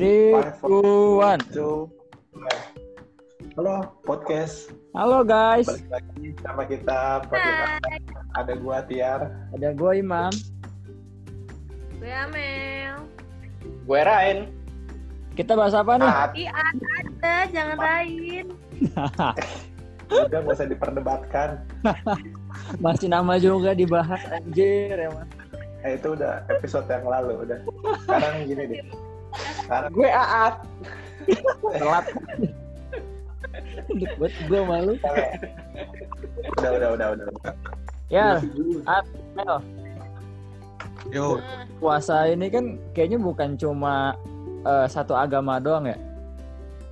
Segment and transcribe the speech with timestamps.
[0.00, 1.40] Three, Five, four, two, one.
[1.52, 1.76] two,
[2.32, 2.64] one.
[3.52, 7.84] Halo podcast, Halo guys, balik lagi sama kita podcast
[8.32, 9.28] ada gua Tiar.
[9.52, 10.32] ada gue Imam.
[12.00, 12.96] Gue Amel.
[13.84, 14.48] Gue Rain.
[15.36, 16.48] Kita bahas apa nih?
[16.48, 18.44] Ih ada, jangan lain.
[20.16, 21.60] udah gak usah diperdebatkan.
[22.88, 25.28] Masih nama juga dibahas anjir emang.
[25.84, 27.60] Eh, itu udah episode yang lalu udah.
[28.08, 29.09] Sekarang gini deh.
[29.70, 30.54] Sekarang Gue Aat.
[31.78, 32.04] Telat.
[34.18, 34.92] Buat gue malu.
[36.58, 37.26] udah udah udah udah.
[38.10, 38.42] Ya,
[38.82, 39.06] Aat,
[39.38, 39.62] Mel,
[41.14, 41.38] Yo,
[41.78, 44.18] puasa ini kan kayaknya bukan cuma
[44.66, 45.94] eh, satu agama doang ya.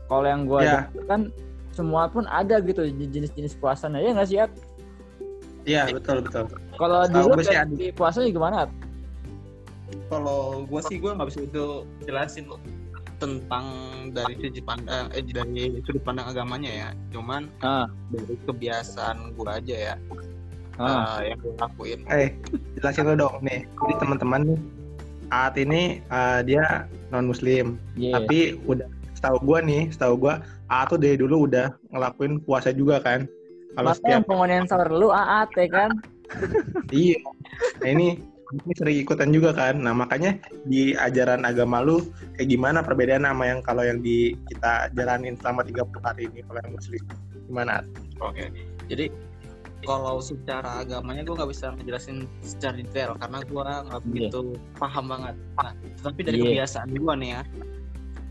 [0.07, 0.87] Kalau yang gue Ya.
[1.11, 1.35] kan
[1.75, 4.39] semua pun ada gitu jenis-jenis puasanya ya nggak sih?
[5.67, 6.47] Iya betul betul.
[6.79, 7.75] Kalau di Tahu lu gue sih ada.
[7.75, 8.57] di puasanya gimana?
[8.65, 8.71] At?
[10.09, 11.65] Kalau gue sih gue nggak bisa itu
[12.09, 12.49] jelasin
[13.19, 13.65] tentang
[14.15, 16.89] dari sudut pandang eh dari sudut pandang agamanya ya.
[17.13, 19.95] Cuman Ah, dari kebiasaan gue aja ya
[20.79, 21.19] ah.
[21.21, 22.01] eh, yang gue lakuin.
[22.09, 22.31] Eh,
[22.79, 23.67] jelasin dulu dong nih.
[23.67, 24.61] Jadi teman-teman nih,
[25.29, 28.23] Aat ini eh, dia non Muslim, Iya.
[28.23, 28.89] tapi udah
[29.19, 33.27] setahu gua nih, setahu gua Aat tuh dari dulu udah ngelakuin puasa juga kan.
[33.77, 35.91] Kalau Masa yang setiap pengonensor lu Aat ya kan?
[36.93, 37.17] iya,
[37.81, 39.77] nah ini ini sering ikutan juga kan.
[39.77, 42.01] Nah makanya di ajaran agama lu
[42.37, 46.59] kayak gimana perbedaan sama yang kalau yang di kita jalanin selama 30 hari ini kalau
[46.65, 47.03] yang Muslim
[47.49, 47.75] gimana?
[48.25, 48.49] Oke.
[48.89, 49.07] Jadi
[49.85, 54.09] kalau secara agamanya gue nggak bisa ngejelasin secara detail karena gue nggak Iya.
[54.11, 54.41] begitu
[54.75, 55.35] paham banget.
[55.55, 56.47] Nah, tapi dari Iya.
[56.51, 57.43] kebiasaan gue nih ya,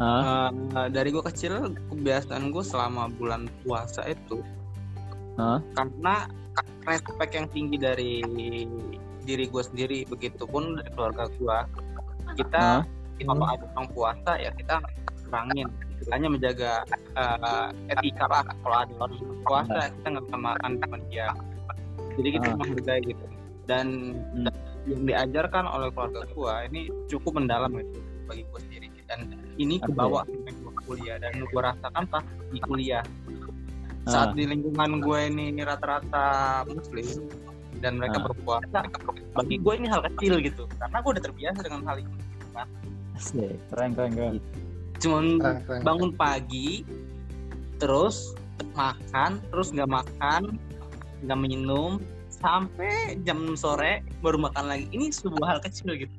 [0.01, 0.51] Hah?
[0.51, 1.53] eh, dari gue kecil
[1.93, 4.43] kebiasaan gue selama bulan puasa itu
[5.39, 5.63] Hah?
[5.77, 6.27] karena
[6.83, 8.11] respect yang tinggi dari
[9.27, 9.99] diri gue sendiri.
[10.07, 11.57] Begitupun dari keluarga gue
[12.39, 14.79] kita kalau ada orang puasa ya kita
[15.27, 15.67] kurangin
[16.13, 16.71] hanya menjaga
[17.19, 18.47] eh, etika lah.
[18.47, 21.27] Kalau ada orang puasa kita nggak bisa makan sama dia.
[22.17, 22.55] Jadi kita Ah.
[22.55, 23.25] menghargai gitu.
[23.67, 23.87] Dan
[24.31, 24.47] Hmm.
[24.87, 28.87] yang diajarkan oleh keluarga gue ini cukup mendalam gitu bagi gue sendiri.
[29.07, 29.19] Dan
[29.55, 31.15] ini kebawa sampai gue kuliah.
[31.19, 33.03] Dan gue rasakan pas di kuliah.
[34.07, 34.11] Ah.
[34.23, 37.27] saat di lingkungan gue ini rata-rata muslim
[37.79, 38.25] dan mereka Ah.
[38.27, 38.79] berpuasa
[39.33, 42.17] bagi gue ini hal kecil gitu karena gue udah terbiasa dengan hal ini
[43.13, 44.35] Asik, keren keren keren.
[44.97, 45.81] cuman Keren, keren.
[45.81, 46.85] bangun pagi
[47.77, 48.33] terus
[48.73, 50.57] makan terus nggak makan
[51.21, 51.97] nggak minum
[52.29, 56.13] sampai jam sore baru makan lagi ini sebuah hal kecil gitu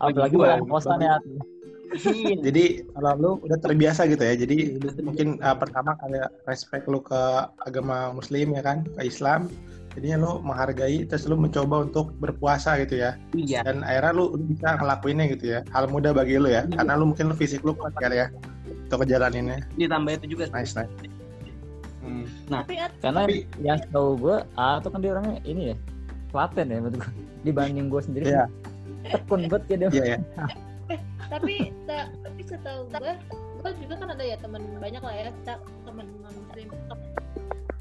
[0.00, 1.22] Apalagi bulan puasa nih At.
[1.22, 2.34] Iya.
[2.42, 4.34] Jadi kalau lu udah terbiasa gitu ya.
[4.34, 7.20] Jadi mungkin uh, pertama kayak respect lu ke
[7.62, 9.46] agama Muslim ya kan, ke Islam.
[9.92, 13.12] Jadinya lu menghargai terus lu mencoba untuk berpuasa gitu ya.
[13.32, 15.60] iya Dan akhirnya lu, lu bisa ngelakuinnya gitu ya.
[15.68, 16.64] Hal mudah bagi lu ya.
[16.66, 18.32] Karena lu mungkin lu fisik lu kuat kali ya
[18.86, 19.60] untuk ngejalaninnya.
[19.74, 20.92] ditambah itu juga Nice, nice.
[22.02, 22.24] Hmm.
[22.50, 25.76] Tapi At, Karena Tapi- yang tahu gue A tuh kan dia orangnya ini ya
[26.28, 27.10] Klaten ya menurut gue
[27.42, 28.24] dibanding gue sendiri.
[28.28, 28.44] Iya.
[29.04, 29.88] Tekun banget ya dia.
[29.92, 30.18] Iya ya.
[31.28, 31.54] tapi
[31.84, 33.12] ta- tapi setahu gue,
[33.60, 36.68] gue juga kan ada ya teman banyak lah ya ta- teman muslim.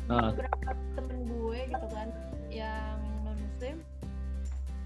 [0.08, 0.30] Ah.
[0.30, 2.08] Beberapa temen gue gitu kan
[2.48, 3.78] yang non muslim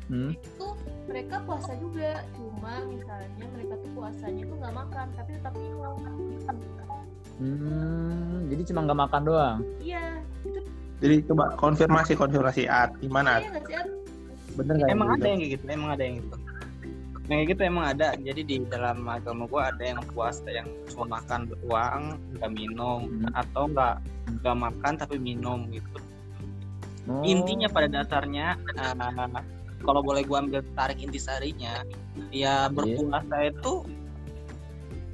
[0.06, 0.32] Hmm.
[0.32, 0.68] itu
[1.10, 5.98] mereka puasa juga cuma misalnya mereka tuh puasanya tuh nggak makan tapi tetap minum
[6.30, 6.84] gitu.
[7.36, 9.58] Hmm, jadi cuma nggak makan doang.
[9.82, 10.60] iya itu
[10.96, 13.42] Jadi coba konfirmasi konfirmasi At, gimana At?
[13.44, 13.88] iya sih At?
[14.54, 15.18] Bener yang emang gitu?
[15.18, 16.36] ada yang kayak gitu emang ada yang gitu
[17.26, 21.18] yang kayak gitu emang ada jadi di dalam agama gua ada yang puasa yang cuma
[21.18, 23.34] makan doang nggak minum Hmm.
[23.34, 23.96] atau nggak
[24.38, 25.98] nggak makan tapi minum gitu
[27.06, 27.22] Oh.
[27.22, 28.94] intinya pada dasarnya eh,
[29.86, 31.86] kalau boleh gua ambil tarik intisarinya
[32.34, 33.86] ya berpuasa itu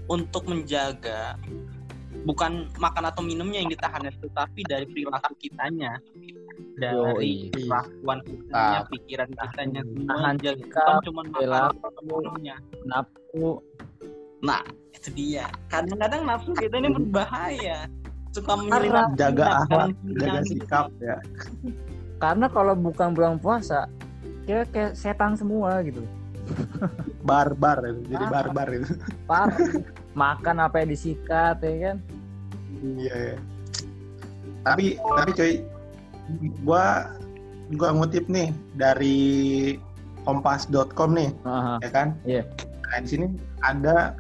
[0.08, 1.36] untuk menjaga
[2.24, 5.98] bukan makan atau minumnya yang ditahan itu tapi dari perilaku kitanya
[6.78, 8.88] dari kelakuan kitanya Ah.
[8.88, 10.86] pikiran kitanya Tahan jaga.
[11.04, 12.56] cuma makan atau minumnya
[12.86, 13.60] nafsu.
[14.42, 14.62] nah
[14.94, 17.90] itu dia kadang-kadang nafsu kita ini berbahaya
[18.32, 21.18] suka menyerang Jaga tindakan- akhlak, jaga sikap ya.
[22.18, 23.90] Karena kalau bukan bulan puasa,
[24.46, 26.04] kita kayak setan semua gitu.
[27.22, 28.32] Barbar itu, jadi Ah.
[28.32, 28.94] barbar itu.
[29.26, 29.58] Parah.
[30.12, 31.98] Makan apa yang disikat ya kan?
[32.82, 33.16] Iya.
[33.32, 33.36] ya.
[34.62, 35.54] Tapi tapi cuy,
[36.62, 37.10] gua
[37.74, 39.18] gua ngutip nih dari
[40.24, 41.82] kompas.com nih, Aha.
[41.82, 42.08] ya kan?
[42.24, 42.44] Iya.
[42.86, 43.26] Nah, di sini
[43.64, 44.14] ada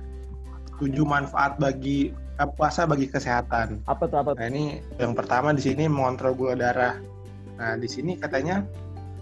[0.80, 2.16] tujuh manfaat bagi
[2.50, 3.86] puasa bagi kesehatan.
[3.86, 4.42] Apa tuh apa tuh?
[4.42, 6.96] Nah, ini yang pertama di sini mengontrol gula darah.
[7.62, 8.66] Nah, di sini katanya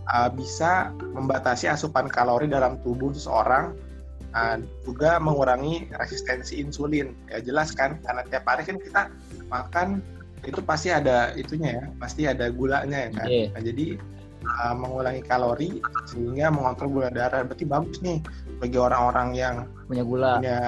[0.07, 3.75] uh, bisa membatasi asupan kalori dalam tubuh seseorang
[4.29, 7.13] Nah, juga mengurangi resistensi insulin.
[7.29, 9.01] Ya jelas kan, karena tiap hari kan kita
[9.49, 10.05] makan
[10.45, 13.27] itu pasti ada itunya ya, pasti ada gulanya ya kan.
[13.27, 13.45] Iya.
[13.51, 13.85] Nah, jadi
[14.45, 15.69] uh, mengurangi kalori
[16.05, 17.41] sehingga mengontrol gula darah.
[17.41, 18.21] Berarti bagus nih
[18.61, 19.55] bagi orang-orang yang
[19.89, 20.31] punya gula.
[20.37, 20.59] punya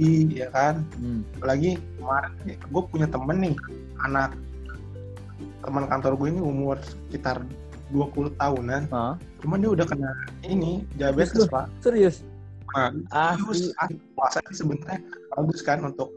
[0.00, 0.80] di ya kan.
[0.96, 1.20] Hmm.
[1.36, 3.54] Apalagi kemarin gue punya temen nih,
[4.08, 4.32] anak
[5.60, 7.44] teman kantor gue ini umur sekitar
[7.92, 9.14] 20 tahunan, Hah?
[9.44, 10.10] cuman dia udah kena
[10.46, 11.68] ini diabetes pak.
[11.84, 12.24] Serius?
[12.70, 13.34] Nah, ah,
[14.14, 14.98] puasa ini sebenarnya
[15.34, 16.14] bagus kan untuk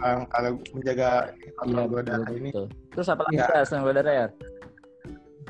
[0.00, 2.50] um, kalau menjaga Iya, kontrol gula darah ini.
[2.96, 4.26] Terus apa lagi ya selain gula darah ya?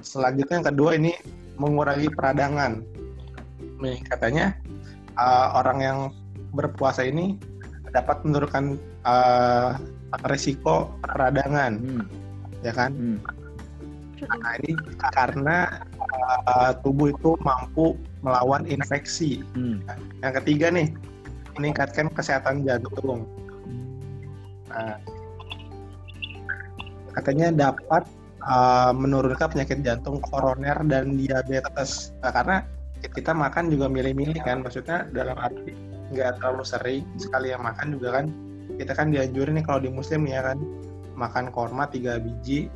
[0.02, 1.12] Selanjutnya yang kedua ini
[1.54, 2.82] mengurangi peradangan.
[3.78, 4.58] Nih katanya
[5.14, 5.98] uh, orang yang
[6.50, 7.38] berpuasa ini
[7.90, 9.74] dapat menurunkan uh,
[10.30, 12.04] risiko peradangan, Hmm.
[12.62, 12.90] ya kan?
[12.94, 13.18] Hmm.
[14.20, 14.76] Nah ini
[15.16, 15.80] karena
[16.44, 19.40] uh, tubuh itu mampu melawan infeksi.
[19.56, 19.80] Hmm.
[20.20, 20.88] Yang ketiga nih
[21.56, 23.24] meningkatkan kesehatan jantung.
[24.70, 24.96] Nah,
[27.16, 28.06] katanya dapat
[28.44, 32.14] uh, menurunkan penyakit jantung koroner dan diabetes.
[32.22, 32.56] Nah, karena
[33.00, 35.72] kita makan juga milih-milih kan, maksudnya dalam arti
[36.10, 38.26] nggak terlalu sering sekali yang makan juga kan.
[38.76, 40.58] Kita kan dianjurin nih kalau di muslim ya kan
[41.18, 42.72] makan korma tiga biji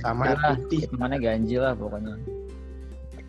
[0.00, 0.86] sama air putih.
[0.88, 2.14] Hitungannya ganjil lah pokoknya.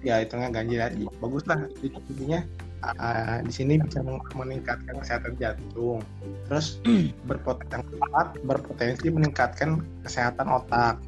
[0.06, 0.96] Ya hitungnya ganjil aja.
[1.20, 2.46] Bagus lah intinya
[2.86, 4.04] uh, di sini bisa
[4.36, 6.00] meningkatkan kesehatan jantung.
[6.48, 6.80] Terus
[7.30, 7.98] berpotensi
[8.46, 11.02] berpotensi meningkatkan kesehatan otak.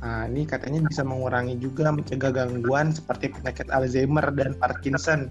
[0.00, 5.30] Nah, ini katanya bisa mengurangi juga mencegah gangguan seperti penyakit Alzheimer dan Parkinson.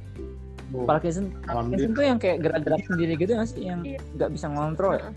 [0.73, 3.61] Bu, Parkinson, Parkinson tuh yang kayak gerak-gerak sendiri gitu nggak sih?
[3.69, 3.99] Yang Iya.
[4.17, 5.09] nggak bisa ngontrol ya?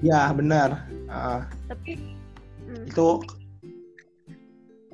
[0.00, 0.88] Ya benar.
[1.12, 2.00] Uh, tapi
[2.64, 3.20] hmm, itu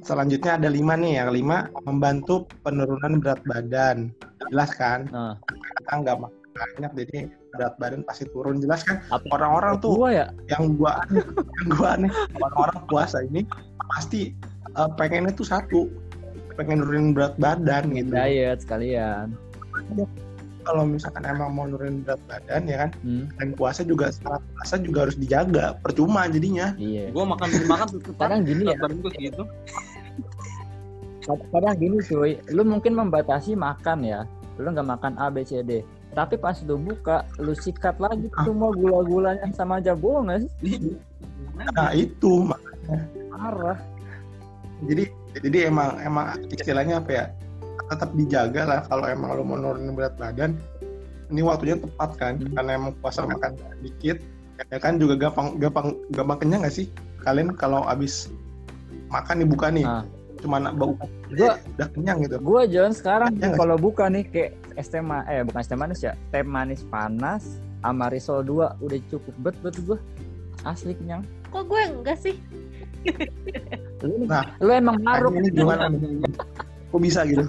[0.02, 1.22] selanjutnya ada lima nih.
[1.22, 1.56] Yang lima
[1.86, 4.10] membantu penurunan berat badan.
[4.50, 5.06] Jelas kan?
[5.14, 7.18] Nah, Kita nggak makan banyak, jadi
[7.54, 8.58] berat badan pasti turun.
[8.58, 8.98] Jelas kan?
[9.14, 10.26] apa Orang-orang tuh gua ya?
[10.50, 11.22] yang gua aneh,
[11.62, 12.10] yang gua aneh
[12.42, 13.46] orang-orang puasa ini
[13.94, 14.34] pasti
[14.74, 15.86] uh, pengennya tuh satu
[16.56, 19.36] pengen nurunin berat badan gitu Diet sekalian.
[20.62, 23.24] kalau misalkan emang mau nurunin berat badan ya kan Hmm.
[23.36, 27.12] dan puasa juga saat puasa juga harus dijaga percuma jadinya Iya.
[27.12, 27.86] Gue makan makan
[28.20, 29.44] Kadang gini ya, gue segitu.
[31.26, 34.22] kadang gini cuy, lu mungkin membatasi makan ya,
[34.56, 35.82] lu nggak makan A, B, C, D.
[36.12, 38.46] Tapi pas lu buka, lu sikat lagi Ah.
[38.46, 40.50] semua gula-gulanya sama aja bohong nggak sih?
[41.74, 42.46] nah itu
[43.28, 43.80] Parah.
[44.82, 47.24] jadi jadi emang emang istilahnya apa ya
[47.86, 50.58] tetap dijaga lah kalau emang lo mau nurunin berat badan
[51.26, 52.52] ini waktunya tepat kan Hmm.
[52.52, 54.18] karena emang puasa makan dikit
[54.64, 56.88] ya kan juga gampang gampang gampang kenyang gak sih
[57.20, 58.32] kalian kalau abis
[59.06, 60.02] makan nih buka nih Ah.
[60.36, 60.94] cuma nak bau
[61.28, 65.26] Gua- udah kenyang gitu Gua jalan sekarang Ya kalau buka nih kayak es teh ma-
[65.26, 67.42] eh bukan es teh manis ya, teh manis panas
[67.78, 69.98] sama risol 2 udah cukup bet bet gua.
[70.62, 71.22] Asli kenyang.
[71.46, 72.34] kok gue enggak sih
[74.24, 75.90] Nah, lu emang maruk ini gimana
[76.86, 77.42] kok bisa gitu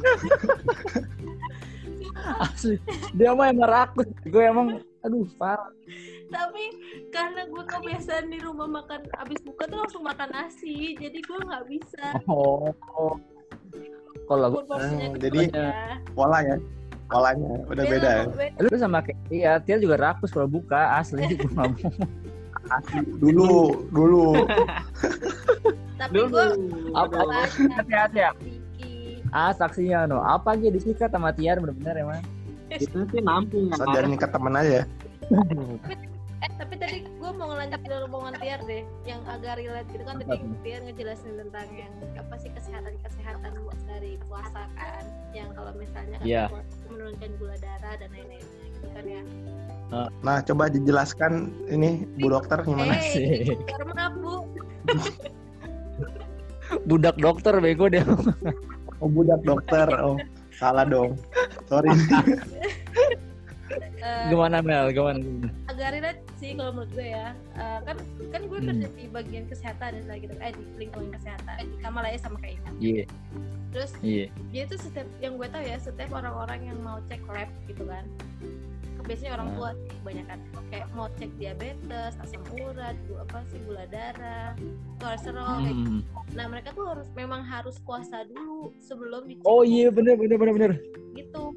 [2.40, 2.76] asli.
[3.14, 4.08] Dia mah emang rakus.
[4.26, 4.68] Gue emang
[5.00, 5.72] aduh parah.
[6.28, 6.68] tapi
[7.08, 11.64] karena gue kebiasaan di rumah makan abis buka tuh langsung makan nasi jadi gue nggak
[11.66, 12.68] bisa Oh.
[14.28, 15.72] Kalau gua Pun porsinya Hmm, kecil jadi- ya.
[16.12, 16.58] pola ya
[17.08, 18.60] polanya udah beda ya beda.
[18.60, 21.92] lu sama kayak iya, Tia juga rakus kalau buka asli gua nggak mau.
[23.20, 24.26] Dulu dulu
[26.00, 26.30] tapi Dulu.
[26.30, 26.46] gue
[26.94, 27.50] Apa?
[27.50, 28.30] Hati-hati ya.
[29.34, 30.22] Ah saksinya no.
[30.22, 32.22] Apa aja disikat sama Tiar bener-bener emang.
[32.70, 34.86] Itu sih nampung jangan ke temen aja
[36.38, 40.38] eh tapi tadi gue mau ngelanjutin omongan Tiar deh yang agak relate gitu kan tadi?
[40.62, 43.52] Tiar ngejelasin tentang yang apa sih kesehatan kesehatan
[43.88, 48.88] dari puasa kan yang kalau misalnya kan puasa itu menurunkan gula darah dan lain-lainnya gitu
[48.94, 49.22] kan ya
[50.20, 53.24] nah coba dijelaskan ini bu dokter gimana sih?
[53.48, 54.44] eh karena bu
[56.84, 58.04] Budak dokter bego dia.
[59.02, 60.20] oh budak dokter oh
[60.52, 61.16] salah dong
[61.66, 61.88] sorry
[64.04, 64.92] eh, Gimana Mel?
[64.92, 65.22] Gimana?
[65.68, 67.96] agak relate sih kalau menurut gue ya Eh, kan
[68.30, 68.68] kan gue Hmm.
[68.70, 72.60] kerja di bagian kesehatan dan gitu eh di lingkungan kesehatan sama lah ya sama kayak
[72.78, 73.04] Iya,
[73.72, 74.28] terus iya.
[74.52, 78.04] dia tuh setiap yang gue tahu ya setiap orang-orang yang mau cek lab gitu kan
[79.08, 79.56] biasanya orang Hmm.
[79.56, 80.38] tua sih kebanyakan
[80.68, 84.52] kayak mau cek diabetes asam urat gula apa sih gula darah
[84.98, 85.90] kolesterol kayak gitu.
[85.90, 86.02] Hmm.
[86.32, 90.54] nah mereka tuh harus memang harus puasa dulu sebelum dicek Oh iya bener bener bener
[90.54, 90.72] bener.
[91.14, 91.56] gitu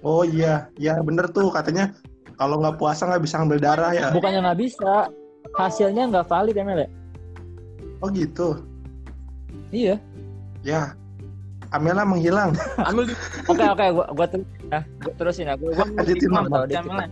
[0.00, 1.94] oh iya iya bener tuh katanya
[2.34, 5.10] kalau nggak puasa nggak bisa ambil darah ya Bukannya nggak bisa,
[5.54, 6.90] hasilnya nggak valid ya Mel ya?
[7.98, 8.48] oh gitu
[9.68, 9.98] Iya.
[10.60, 10.94] ya
[11.70, 12.56] Amela menghilang.
[12.56, 14.80] Di Oke oke gua gua terus ya.
[15.04, 15.54] Gua terusin ya.
[15.56, 16.30] Gua, gua Lanjutin.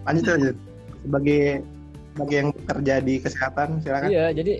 [0.05, 0.57] Lanjut lanjut.
[1.05, 1.43] Sebagai
[2.17, 4.09] sebagai yang bekerja di kesehatan silakan.
[4.09, 4.55] Iya, jadi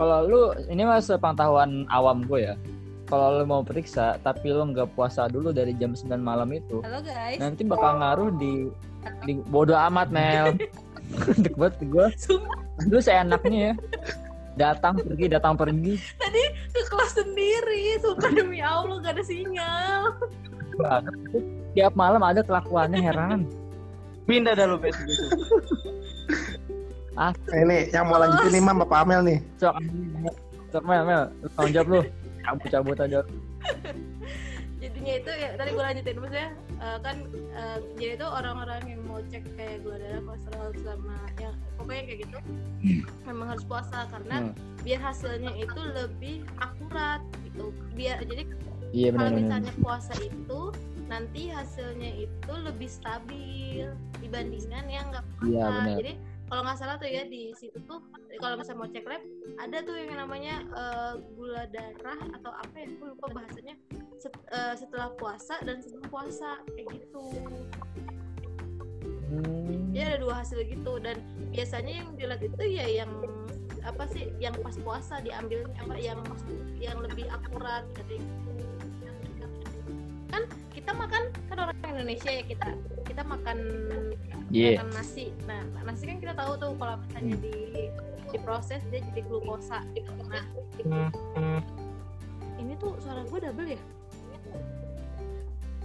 [0.00, 0.40] kalau lu
[0.72, 2.54] ini mas pengetahuan awam gue ya.
[3.12, 7.04] Kalau lu mau periksa tapi lu nggak puasa dulu dari jam 9 malam itu, Halo
[7.04, 7.36] guys.
[7.36, 8.72] nanti bakal ngaruh di
[9.28, 10.56] di bodoh amat Mel.
[11.44, 12.06] Dek banget gue.
[12.88, 13.74] Lu seenaknya ya.
[14.56, 15.96] Datang pergi, datang pergi.
[16.72, 17.96] ke kelas sendiri.
[18.00, 20.02] Sumpah demi Allah gak ada sinyal.
[21.72, 23.48] Tiap malam ada kelakuannya heran.
[24.22, 25.02] pindah dah lu besok.
[27.12, 29.38] Nah, ini yang mau lanjutin nih Mam Bapak Amel nih.
[29.60, 29.76] Sok,
[30.72, 32.00] sok Mel, Mel, tanggung jawab lu.
[32.40, 33.20] Cabut-cabut aja.
[34.82, 36.50] Jadinya itu ya tadi gue lanjutin maksudnya
[36.82, 37.16] eh, kan
[37.54, 42.18] eh, jadi itu orang-orang yang mau cek kayak gula darah, kolesterol sama yang pokoknya kayak
[42.26, 42.38] gitu
[43.22, 44.54] memang harus puasa karena Hmm.
[44.82, 47.70] biar hasilnya itu lebih akurat gitu.
[47.94, 48.42] Biar jadi
[48.92, 50.60] Iya kalau misalnya puasa itu
[51.08, 53.88] nanti hasilnya itu lebih stabil
[54.20, 55.48] dibandingkan yang nggak puasa.
[55.48, 55.96] Iya, benar.
[56.02, 56.12] Jadi
[56.50, 58.00] kalau nggak salah tuh ya di situ tuh
[58.36, 59.22] kalau misalnya mau cek lab
[59.56, 63.74] ada tuh yang namanya eh, gula darah atau apa ya aku lupa bahasanya
[64.22, 67.22] Set- eh, setelah puasa dan sebelum puasa kayak gitu.
[69.34, 69.90] Hmm.
[69.90, 71.18] Jadi ada dua hasil gitu dan
[71.50, 73.10] biasanya yang dilihat itu ya yang
[73.82, 76.22] apa sih yang pas puasa diambil apa yang
[76.78, 78.50] yang lebih akurat kayak gitu.
[80.30, 83.58] Kan kita makan kan orang Indonesia ya kita kita makan
[84.54, 84.78] Iya.
[84.78, 85.34] makan nasi.
[85.50, 87.56] Nah nasi kan kita tahu tuh kalau misalnya di
[88.30, 89.82] diproses dia jadi glukosa.
[90.30, 90.46] Nah
[92.62, 93.80] ini tuh suara gue double ya?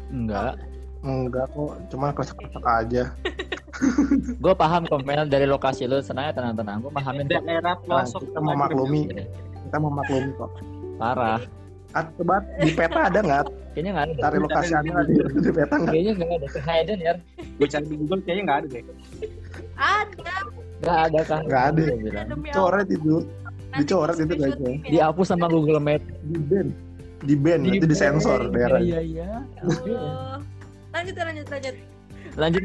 [0.10, 0.54] Enggak.
[1.00, 3.04] Enggak kok, cuma kesek-kesek aja.
[4.36, 6.82] Gue paham kok Mel dari lokasi lu senang ya tenang-tenang.
[6.82, 7.42] Gue pahamin kok.
[7.42, 8.22] Daerah Nah, pelosok.
[8.26, 9.02] kita memaklumi,
[9.64, 10.52] kita memaklumi kok.
[10.98, 11.40] Parah.
[11.94, 13.46] Ah, coba di peta ada nggak?
[13.72, 14.20] Kayaknya nggak ada.
[14.20, 15.94] Cari lokasi Amel di, di peta nggak?
[15.94, 16.48] Kayaknya nggak ada.
[16.60, 17.14] Hidden ya.
[17.56, 18.84] Gue cari di Google kayaknya nggak ada deh.
[19.78, 20.34] Ada.
[20.82, 21.42] Nggak ada kan?
[21.46, 21.84] Nggak ada.
[22.52, 23.16] Coret itu,
[23.74, 24.68] dicoret itu screenshot guys ya.
[24.68, 24.90] ini ya.
[24.92, 26.02] Dihapus sama Google Map.
[26.26, 26.70] di band,
[27.28, 28.80] di band, nanti disensor daerah.
[28.80, 29.30] Iya iya.
[29.60, 30.40] Allah.
[30.90, 31.76] Lanjut lanjut lanjut.
[32.34, 32.64] Lanjut.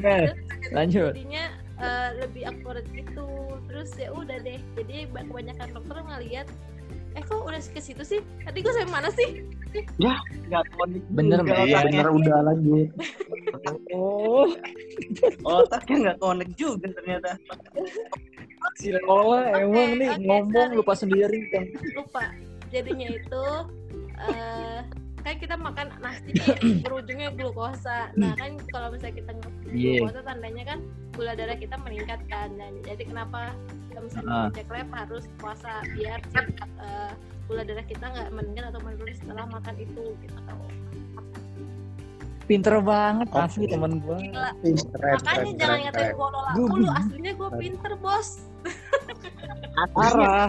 [0.70, 1.12] Lanjut.
[1.12, 1.44] jadinya
[1.76, 3.26] eh, lebih akurat gitu
[3.66, 6.46] terus ya udah deh jadi ba- kebanyakan dokter ngeliat
[7.12, 9.44] eh kok udah ke situ sih tadi gue sampai mana sih
[9.96, 11.40] Nggak connect Bener.
[11.40, 11.80] Iya otaknya.
[11.82, 12.88] bener udah lanjut.
[13.90, 14.44] Oh,
[15.42, 17.30] Otaknya nggak connect juga ternyata.
[18.76, 20.76] si Lola emang nih ngomong sorry.
[20.76, 21.64] lupa sendiri kan.
[21.94, 22.22] lupa
[22.68, 23.44] jadinya itu
[24.28, 24.80] eh
[25.22, 29.98] kan kita makan nasi nih, berujungnya glukosa nah kan kalau misalnya kita ngelakuin Iya.
[30.02, 30.78] glukosa tandanya kan
[31.14, 33.54] gula darah kita meningkat kan dan jadi kenapa
[33.92, 34.48] kalau misalnya Ah.
[34.50, 37.12] cek lab harus puasa biar si, eh,
[37.46, 40.40] gula darah kita nggak meningkat atau menurun setelah makan itu gitu
[42.42, 43.38] Pinter banget Oke.
[43.38, 44.02] asli temen.
[44.02, 44.50] Gila.
[44.66, 48.28] Ih, keren, makanya keren, jangan keren, ngatain gue Gua mulu aslinya gue pinter bos
[49.94, 50.46] Parah.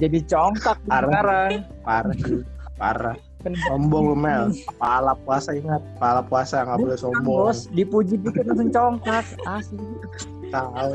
[0.00, 1.52] Jadi congkak Parah.
[1.84, 2.16] Parah
[2.78, 3.16] parah.
[3.42, 4.50] Kan Sombong lu Mel.
[4.78, 7.50] Pahala puasa ingat, pahala puasa nggak boleh sombong.
[7.50, 9.82] bos dipuji dikit langsung congkak asli.
[10.48, 10.92] Tahu.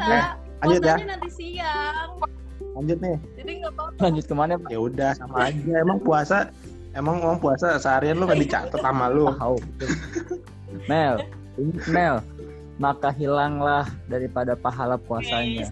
[0.00, 0.24] Eh,
[0.64, 0.96] lanjut ya.
[0.96, 2.10] Nanti siang
[2.70, 3.16] Lanjut nih.
[3.36, 4.54] jadi nggak apa Lanjut ke mana?
[4.70, 5.74] Ya udah sama aja.
[5.82, 6.38] Emang puasa,
[6.94, 9.28] emang emang puasa seharian lu nggak dicatat sama lu.
[9.36, 9.56] Tahu.
[10.86, 11.18] Mel,
[11.90, 12.22] Mel,
[12.78, 15.68] maka hilanglah daripada pahala puasanya.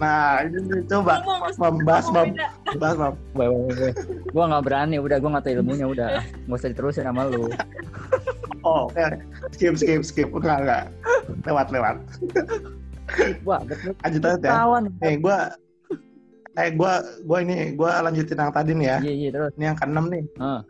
[0.00, 1.20] Nah, ini coba
[1.60, 3.92] membahas, membahas, mem- Weh, weh, weh, weh.
[4.32, 6.08] Gua nggak berani, udah gua nggak tahu ilmunya, udah
[6.48, 7.52] nggak usah diterusin sama lu.
[8.64, 9.04] Oh, oke.
[9.52, 10.28] Skip, skip, skip.
[10.32, 10.84] Enggak, enggak.
[11.44, 11.96] Lewat, lewat.
[13.44, 13.92] Wah, betul.
[14.00, 14.52] Lanjut aja ya.
[14.56, 14.82] Kawan.
[15.04, 15.38] Eh, gua
[16.56, 16.92] eh gua
[17.28, 18.98] gua ini gua lanjutin yang tadi nih ya.
[19.04, 19.52] Iya, iya terus.
[19.60, 20.24] Ini yang keenam nih.
[20.40, 20.60] Ah.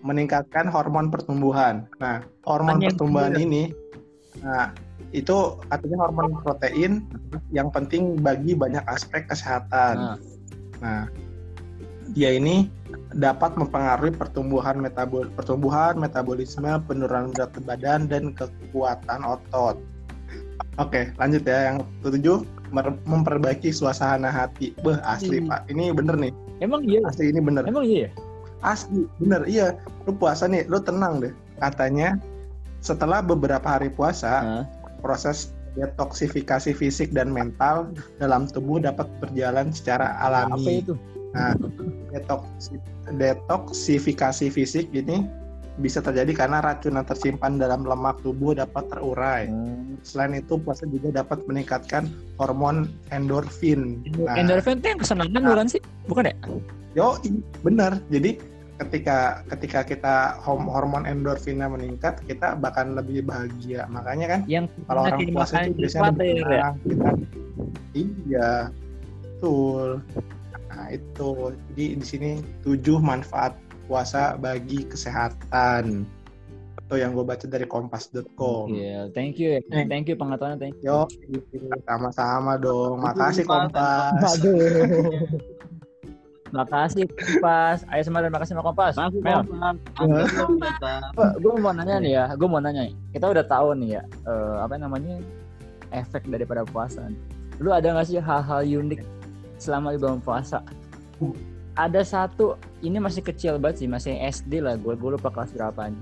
[0.00, 1.84] Meningkatkan hormon pertumbuhan.
[2.00, 3.68] Nah, hormon pertumbuhan ini
[4.38, 4.70] nah
[5.10, 7.06] itu artinya hormon protein
[7.48, 9.96] yang penting bagi banyak aspek kesehatan.
[9.96, 10.18] Nah,
[10.78, 11.10] Nah,
[12.14, 12.70] dia ini
[13.12, 19.74] dapat mempengaruhi pertumbuhan metabol pertumbuhan metabolisme, penurunan berat badan dan kekuatan otot.
[20.78, 22.46] Oke, lanjut ya yang ketujuh
[23.02, 24.70] memperbaiki suasana hati.
[24.86, 25.50] Beh, asli Hmm.
[25.50, 25.60] Pak.
[25.66, 26.30] Ini bener nih.
[26.58, 27.66] emang iya, Asli ini bener.
[27.66, 28.06] emang iya.
[28.62, 29.42] Asli, bener.
[29.46, 29.74] Iya.
[30.06, 31.34] Lu puasa nih, lu tenang deh.
[31.58, 32.18] Katanya
[32.78, 34.62] setelah beberapa hari puasa?
[35.00, 40.54] Proses detoksifikasi fisik dan mental dalam tubuh dapat berjalan secara alami.
[40.58, 40.94] Apa itu?
[42.10, 42.82] Detoksi-
[43.14, 45.28] detoksifikasi fisik ini
[45.78, 49.46] bisa terjadi karena racun yang tersimpan dalam lemak tubuh dapat terurai.
[49.46, 49.94] Hmm.
[50.02, 52.10] Selain itu, puasa juga dapat meningkatkan
[52.42, 54.02] hormon endorfin.
[54.18, 55.82] Nah, Endorphin tuh yang kesenangan bukan sih?
[56.10, 56.34] Bukan ya?
[56.98, 57.14] yo,
[57.62, 58.02] bener.
[58.10, 58.42] Jadi
[58.78, 60.16] ketika ketika kita
[60.46, 66.14] hormon endorfinnya meningkat kita bahkan lebih bahagia makanya kan yang kalau orang puasa itu biasanya
[66.14, 66.46] lebih ya, ya.
[66.46, 67.10] tenang, kita
[67.98, 68.52] iya
[69.18, 69.88] betul
[70.70, 71.30] nah itu
[71.74, 72.30] jadi di sini
[72.62, 73.58] tujuh manfaat
[73.90, 76.06] puasa bagi kesehatan
[76.88, 79.60] itu yang gue baca dari kompas.com Iya, thank you ya.
[79.60, 79.84] Eh.
[79.84, 81.04] Thank you pengetahuannya, thank you.
[81.04, 81.04] Yo,
[81.84, 83.04] sama-sama dong.
[83.04, 84.16] Makasih Kompas.
[84.16, 84.40] Kompas.
[84.40, 85.52] Aduh.
[86.50, 87.84] Makasih Kompas.
[87.88, 88.94] Ayo semangat makasih sama Kompas.
[88.96, 89.76] Mel, kompas.
[91.36, 92.88] gue mau nanya nih ya, gue mau nanya.
[92.88, 92.94] nih.
[93.12, 95.20] Kita udah tahu nih ya, eh, apa namanya
[95.90, 97.04] efek daripada puasa.
[97.04, 97.20] nih.
[97.58, 99.00] Lu ada nggak sih hal-hal unik
[99.58, 100.62] selama di bulan puasa?
[101.74, 104.74] Ada satu, ini masih kecil banget sih, masih SD lah.
[104.74, 105.98] Gue gue lupa kelas berapanya.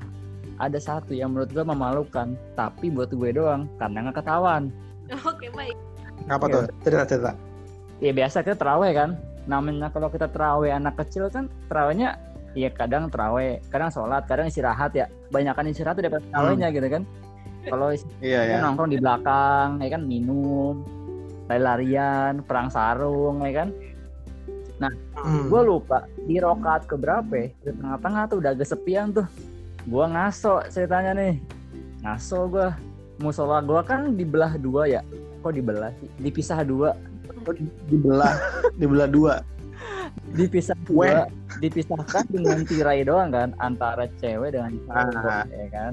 [0.56, 4.72] Ada satu yang menurut gue memalukan, tapi buat gue doang, karena nggak ketahuan.
[5.24, 5.76] Oke baik.
[6.26, 6.54] Apa Iya.
[6.54, 6.62] tuh?
[6.82, 7.32] Cerita-cerita.
[7.96, 12.18] ya biasa kita terawih kan namanya kalau kita terawih anak kecil kan terawihnya
[12.58, 15.06] ya kadang terawih kadang sholat kadang istirahat ya.
[15.30, 17.02] Banyakan istirahat daripada terawihnya gitu kan.
[17.66, 17.88] Kalau
[18.22, 18.56] Iya ya.
[18.62, 20.82] nongkrong di belakang ya kan minum
[21.46, 23.70] lari-larian perang sarung ya kan.
[25.16, 25.48] Hmm.
[25.48, 27.48] gue lupa di rokaat keberapa ya?
[27.64, 29.26] Di tengah-tengah tuh udah agak sepian tuh.
[29.88, 31.40] Gue ngaso ceritanya nih.
[32.04, 32.68] Ngaso gue
[33.22, 35.00] musola gue kan dibelah dua ya?
[35.40, 36.08] Kok dibelah sih?
[36.20, 36.92] Dipisah dua
[37.86, 38.34] dibelah
[38.74, 39.34] dibelah dua.
[40.28, 45.44] dipisah dua dipisahkan dengan tirai doang kan antara cewek dengan cowok Ah.
[45.46, 45.92] ya kan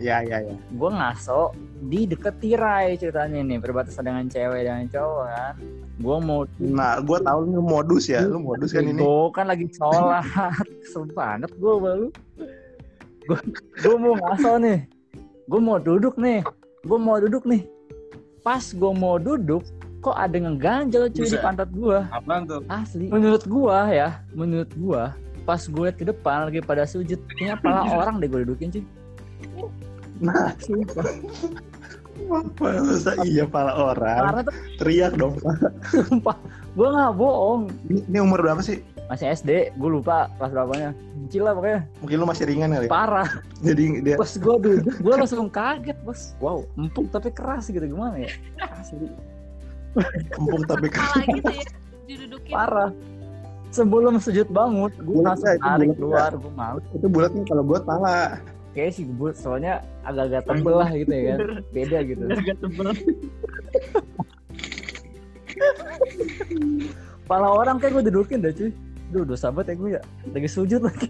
[0.00, 0.56] Iya iya ya.
[0.56, 1.52] gue ngaso
[1.86, 5.54] di deket tirai ceritanya nih perbatasan dengan cewek dengan cowok kan
[6.00, 8.24] gue mau Nah, gue tahu lu modus ya.
[8.24, 8.96] Lu modus kan ini.
[8.96, 10.24] Gue kan lagi sholat
[10.80, 12.08] kesel banget gue baru
[13.22, 13.38] gue
[13.78, 14.78] gue mau ngaso nih
[15.46, 16.40] gue mau duduk nih
[16.82, 17.62] gue mau duduk nih
[18.40, 19.60] pas gue mau duduk
[20.00, 21.40] kok ada yang ngeganjel cuy di Buset.
[21.40, 22.60] pantat gue Apaan tuh?
[22.66, 23.06] Asli.
[23.06, 27.80] Menurut gua ya, menurut gua pas gue liat ke depan lagi pada sujud, kayaknya pala
[27.98, 28.84] orang deh gue dudukin cuy.
[30.20, 30.52] Nah,
[32.28, 34.20] masa iya pala orang.
[34.20, 35.34] Karena tuh Teriak dong.
[35.88, 36.36] sumpah,
[36.72, 37.62] gua nggak bohong.
[37.88, 38.84] Ini, ini umur berapa sih?
[39.08, 40.90] Masih SD, gue lupa kelas berapanya.
[41.26, 42.90] Kecil lah pokoknya, Mungkin lu masih ringan kali ya.
[42.90, 43.28] parah.
[43.58, 46.34] Jadi dia Pas gua duduk, gua langsung kaget bos.
[46.38, 48.30] Wow, empuk tapi keras gitu gimana ya?
[48.70, 49.10] Asli,
[50.34, 51.64] kempung tapi Kepala gitu ya.
[52.10, 52.52] Didudukin.
[52.52, 52.90] parah.
[53.70, 55.54] Sebelum sujud bangun, gue Bulat langsung?
[55.54, 56.80] Itu tarik bulat keluar, gue malu.
[56.90, 58.42] itu bulatnya kalau buat pala.
[58.74, 59.72] Kayaknya sih gue soalnya
[60.02, 61.38] agak-agak tebel lah gitu ya kan.
[61.70, 62.22] Beda gitu.
[62.26, 62.88] Agak tebel.
[67.30, 68.74] Pala orang kayak gue dudukin dah cuy.
[69.14, 70.02] Duh, dosa banget ya gue ya.
[70.34, 71.06] Lagi sujud lagi.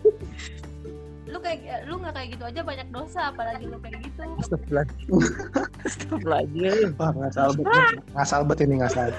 [1.50, 4.22] Lu kayak lu nggak kayak gitu aja banyak dosa apalagi lu kayak gitu.
[4.38, 6.94] Astagfirullahaladzim.
[6.94, 7.66] Wah, ngasal bet.
[8.14, 9.10] ngasal bet ini ngasal.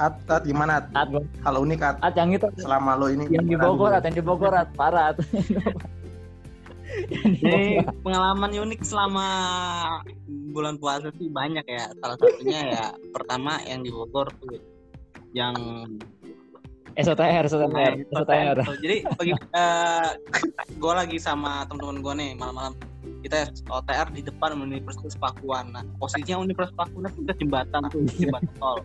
[0.00, 0.88] At, at gimana?
[0.96, 1.12] At?
[1.44, 4.24] Kalau unik at, at yang itu selama lo ini yang di Bogor, at yang di
[4.24, 5.12] Bogor, at parah.
[5.12, 5.20] At.
[6.96, 9.28] Ini pengalaman unik selama
[10.56, 11.92] bulan puasa sih banyak ya.
[12.00, 14.56] Salah satunya ya pertama yang di Bogor tuh
[15.36, 15.52] yang
[16.96, 18.56] SOTR, SOTR, SOTR.
[18.64, 19.32] Tuh, Jadi pagi
[20.76, 22.72] gue lagi sama teman-teman gue nih malam-malam
[23.20, 25.76] kita OTR di depan Universitas Pakuan.
[25.76, 28.80] Nah, posisinya Universitas Pakuan itu jembatan tuh, jembatan tol.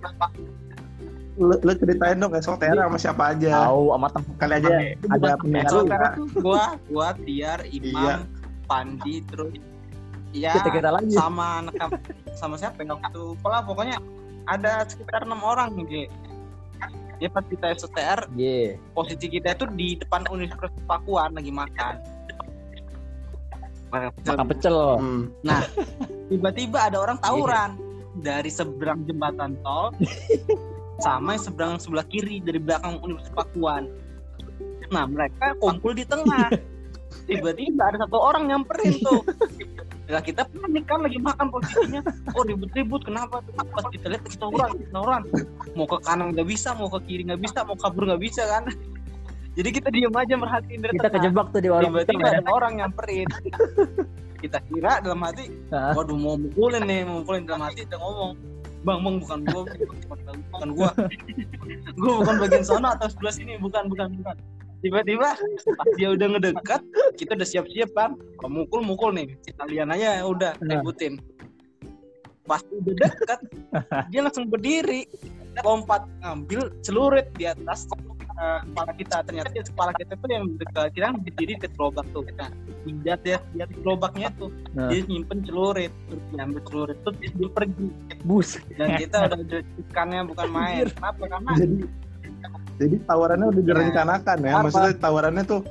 [1.40, 3.72] Lu, lu ceritain dong SOTR sama siapa aja.
[3.72, 4.70] Tahu sama temen Kali aja
[5.08, 6.12] ada pendengar lu SOTR ya.
[6.44, 8.16] gua, gua, Tiar, Imam, Iya.
[8.68, 9.56] Pandi, terus
[10.32, 11.12] ya kita kita lagi.
[11.12, 11.76] sama anak
[12.40, 14.00] sama siapa yang waktu pola pokoknya
[14.48, 16.08] ada sekitar enam orang nih.
[17.22, 18.82] Ya pas kita SOTR Iya.
[18.98, 22.02] posisi kita itu di depan Universitas Pakuan lagi makan.
[23.94, 24.78] Makan pecel.
[24.98, 25.30] Hmm.
[26.34, 27.78] Tiba-tiba ada orang tawuran
[28.26, 29.94] dari seberang jembatan tol
[30.98, 33.86] sama yang seberang sebelah kiri dari belakang Universitas Pakuan.
[34.90, 36.50] Nah mereka kumpul di tengah.
[37.30, 39.22] Tiba-tiba ada satu orang nyamperin tuh.
[40.12, 42.02] Nah, kita panik kan lagi makan posisinya.
[42.36, 43.40] Oh ribut-ribut kenapa?
[43.56, 45.24] Pas kita lihat kita orang, kita orang.
[45.72, 48.68] Mau ke kanan nggak bisa, mau ke kiri nggak bisa, mau kabur nggak bisa kan.
[49.58, 51.28] Jadi kita diam aja merhatiin dari Kita tengah.
[51.28, 53.28] kejebak tuh di warung tiba-tiba ada orang nyamperin
[54.42, 58.34] kita kira dalam hati waduh mau mukulin nih mau mukulin dalam hati kita ngomong
[58.82, 60.90] bang bang bukan gua bukan, bukan gua
[61.94, 64.36] gua bukan bagian sana atau sebelah sini bukan bukan bukan
[64.82, 65.38] tiba-tiba
[65.78, 66.82] pas dia udah ngedekat
[67.16, 70.82] kita udah siap-siap kan Kalau mukul mukul nih kalian aja udah Nah.
[70.82, 71.22] ributin.
[72.42, 73.40] Pas udah dekat
[74.10, 75.06] dia langsung berdiri.
[75.62, 77.86] Lompat ngambil celurit di atas
[78.42, 79.18] eh, kepala kita.
[79.22, 82.46] Ternyata di kepala kita tuh yang dekat kita kan berdiri di gerobak tuh kita.
[82.90, 84.50] Injat ya dia di gerobaknya tuh.
[84.74, 84.90] Nah.
[84.90, 87.88] dia nyimpen celurit terus diambil celurit terus dia pergi.
[88.26, 88.50] Bus.
[88.78, 90.86] dan kita udah deg-degannya bukan main.
[90.90, 91.24] Kenapa?
[91.30, 91.78] Karena Jadi
[92.82, 94.52] Jadi tawarannya udah direncanakan ya.
[94.58, 94.64] Apa?
[94.66, 95.62] Maksudnya tawarannya tuh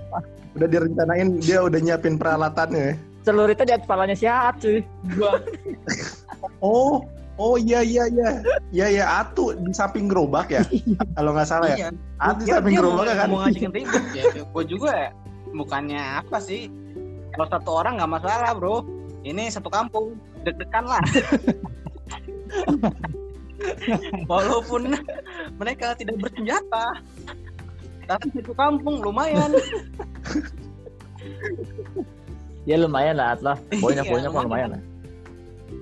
[0.55, 2.83] udah direncanain dia udah nyiapin peralatannya.
[2.83, 2.95] ya.
[3.21, 4.79] Celuritnya di atas kepalanya si Aat cuy.
[5.19, 5.33] Gua
[6.65, 7.05] Oh,
[7.37, 8.31] oh iya iya iya.
[8.73, 10.63] Iya ya Atu di samping gerobak ya.
[11.19, 11.77] Kalau nggak salah ya.
[11.77, 11.89] iya.
[12.23, 13.27] Atu di samping gerobak kan.
[13.29, 14.25] mau ngajakin ribut ya.
[14.41, 14.95] Gue juga
[15.51, 16.71] bukannya apa sih.
[17.35, 18.87] Kalau satu orang nggak masalah bro.
[19.21, 21.03] Ini satu kampung deg-degan lah.
[24.31, 24.95] Walaupun
[25.57, 26.87] mereka tidak bersenjata,
[28.05, 29.51] tapi satu kampung lumayan.
[32.65, 33.57] Ya lumayan lah At lah.
[33.73, 34.69] Banyak Iya, banyak mah lumayan.
[34.77, 34.81] lah.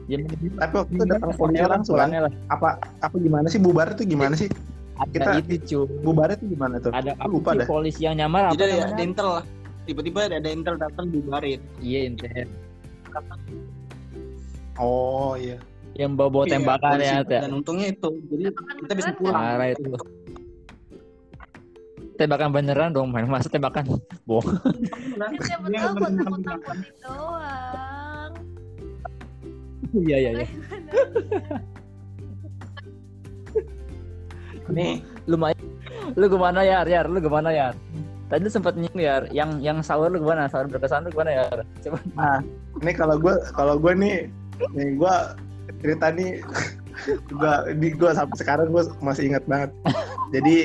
[0.06, 0.16] Ya,
[0.56, 2.08] Tapi waktu itu datang polisi langsung kan.
[2.10, 2.32] lah.
[2.48, 2.68] Apa
[3.02, 4.46] apa gimana sih bubar itu gimana sih?
[4.96, 5.90] Ada Kita- itu cuy.
[6.02, 6.94] Bubarnya itu gimana tuh?
[6.94, 7.66] Ada apa lupa sih dah.
[7.66, 8.94] polisi yang nyamar apa Jadi ada, namanya?
[8.94, 9.44] ada intel lah.
[9.84, 11.60] Tiba-tiba ada intel datang bubarin.
[11.82, 12.46] Iya intel.
[14.78, 15.58] Oh iya.
[15.98, 17.10] Yang bawa-bawa Iya, tembakan polisi.
[17.10, 17.40] ya ya.
[17.42, 18.10] Dan untungnya itu.
[18.30, 18.42] Jadi
[18.86, 19.34] kita bisa pulang.
[19.34, 19.90] Parah itu.
[22.18, 24.58] Tembakan beneran dong, main masa tembakan bohong.
[25.18, 28.32] Ya, tahu buat nakut-nakutin doang.
[29.94, 30.46] Iya iya iya.
[34.68, 35.56] Nih Lumayan.
[36.16, 37.06] Lu gimana ya, Yar?
[37.08, 37.72] Lu gimana ya?
[38.28, 40.44] Tadi lu sempat nyinggung ya, yang yang sahur lu gimana?
[40.52, 41.42] Sahur berkesan lu gimana ya?
[41.80, 41.98] Coba.
[42.12, 42.38] Nah,
[42.84, 44.16] ini kalau gue kalau gue nih
[44.76, 45.14] nih gue
[45.80, 46.40] cerita nih
[47.08, 49.70] gue di gue sampai sekarang gue masih ingat banget.
[50.34, 50.56] Jadi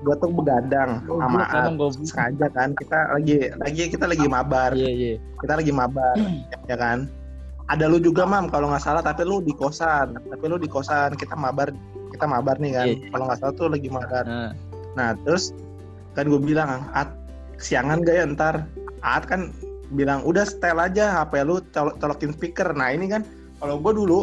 [0.00, 2.06] gue tuh begadang sama emang goblok.
[2.06, 2.72] sengaja kan.
[2.78, 4.70] Kita lagi lagi kita lagi mabar.
[4.72, 5.14] Iya iya.
[5.42, 6.16] kita lagi mabar
[6.70, 7.10] ya kan.
[7.70, 10.16] Ada lu juga mam kalau nggak salah tapi lu di kosan.
[10.16, 11.74] Tapi lu di kosan kita mabar
[12.14, 12.86] kita mabar nih kan.
[12.86, 13.08] Iya.
[13.10, 14.24] kalau nggak salah tuh lagi mabar.
[14.26, 14.50] Nah,
[14.94, 15.52] nah terus
[16.14, 17.10] kan gue bilang at
[17.60, 18.54] siangan gak ya ntar?
[19.04, 19.52] At kan
[19.90, 22.70] bilang udah setel aja HP lu colok colokin speaker.
[22.72, 23.22] Nah ini kan
[23.60, 24.20] kalau gue dulu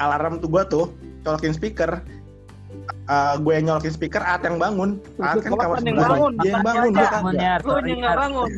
[0.00, 0.86] alarm tuh gue tuh
[1.20, 2.00] colokin speaker
[3.10, 6.32] Eh, gue yang nyolokin speaker at yang bangun at kan kamar yang sebelah bangun?
[6.38, 8.50] dia yang bangun kagak ya, Lu yang bangun.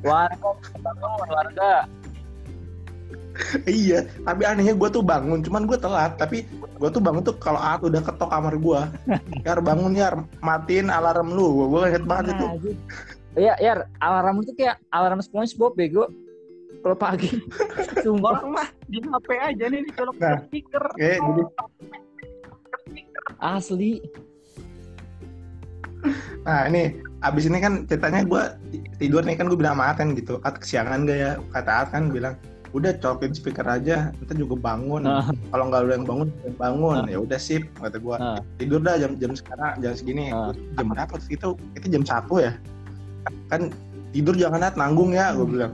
[0.00, 0.50] Warga,
[0.80, 1.72] bangun warga.
[3.68, 6.16] Iya, tapi anehnya gue tuh bangun, cuman gue telat.
[6.16, 8.80] Tapi gue tuh bangun tuh kalau Aat udah ketok kamar gue.
[9.46, 11.68] Yar bangun Yar, matiin alarm lu.
[11.68, 12.46] Gue inget banget itu.
[12.48, 12.56] Nah,
[13.38, 16.08] Iya, Yar, alarm itu kayak alarm SpongeBob bego.
[16.82, 17.30] Kalau pagi.
[18.04, 18.38] Sumpah.
[18.38, 20.38] Orang mah di HP aja nih dicolok Nah.
[20.46, 20.84] speaker.
[20.94, 21.42] Oke, jadi
[23.38, 23.92] Asli.
[26.46, 26.94] nah ini
[27.26, 28.42] abis ini kan ceritanya gue
[29.02, 30.38] tidur nih kan gue bilang sama Aat kan gitu.
[30.46, 31.32] At kesiangan gak ya?
[31.52, 32.38] Kata Aat kan bilang
[32.76, 35.08] udah colokin speaker aja, nanti juga bangun.
[35.08, 35.24] Nah.
[35.50, 36.96] Kalau nggak lu yang bangun, yang bangun.
[37.08, 38.16] Ya udah sip, kata gue.
[38.16, 38.38] Nah.
[38.60, 40.30] Tidur dah jam jam sekarang, jam segini.
[40.30, 40.52] Nah.
[40.76, 41.16] Jam berapa?
[41.28, 42.52] Itu itu jam satu ya.
[43.48, 43.72] Kan
[44.12, 45.72] tidur jangan At nanggung ya, gue bilang.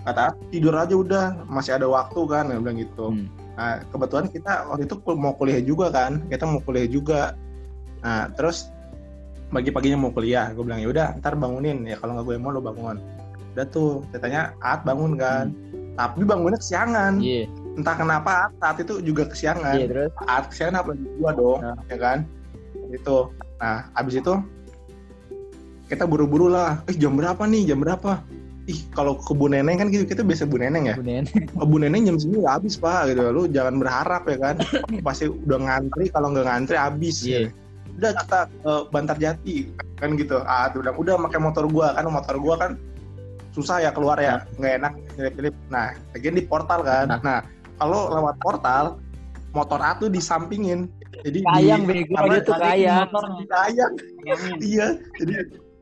[0.00, 3.12] Kata At, tidur aja udah, masih ada waktu kan, gue bilang gitu.
[3.12, 3.28] Hmm.
[3.60, 7.36] Nah, kebetulan kita waktu itu mau kuliah juga kan, kita mau kuliah juga.
[8.00, 8.72] Nah, terus
[9.52, 12.64] pagi-paginya mau kuliah, gue bilang ya udah, ntar bangunin ya kalau nggak gue mau lo
[12.64, 12.96] bangun.
[13.52, 15.52] Udah tuh, ceritanya At bangun kan,
[15.98, 17.20] tapi bangunnya kesiangan.
[17.20, 17.44] Iya,
[17.76, 19.76] Entah kenapa At saat itu juga kesiangan.
[19.76, 20.10] iya terus.
[20.24, 21.76] At kesiangan apa gua dong, Nah.
[21.92, 22.18] ya kan?
[22.88, 23.28] Itu.
[23.60, 24.32] Nah, abis itu
[25.86, 26.80] kita buru-buru lah.
[26.88, 27.74] Eh jam berapa nih?
[27.74, 28.22] Jam berapa?
[28.70, 30.94] Ih, kalau ke Bu Neneng kan gitu, kita biasa Bu Neneng ya.
[30.94, 31.24] Kemudian
[31.58, 34.54] Oh, Bu Neneng jam segini udah habis pak gitu lu jangan berharap ya kan
[35.06, 37.40] pasti udah ngantri kalau nggak ngantri habis Iya.
[37.40, 37.48] ya.
[37.90, 39.56] udah kita ke Bantar Jati
[39.96, 42.70] kan gitu ah tuh udah udah pakai motor gua kan motor gua kan
[43.50, 47.18] susah ya keluar ya nggak enak nyelip-nyelip nah lagian di portal kan Nah.
[47.20, 47.38] nah
[47.76, 48.84] kalau lewat portal
[49.50, 50.86] motor A tuh disampingin
[51.20, 52.96] jadi Kayang di, bego dia tuh Tadi kayang.
[53.04, 53.92] motor kayang
[54.62, 54.86] iya
[55.18, 55.32] jadi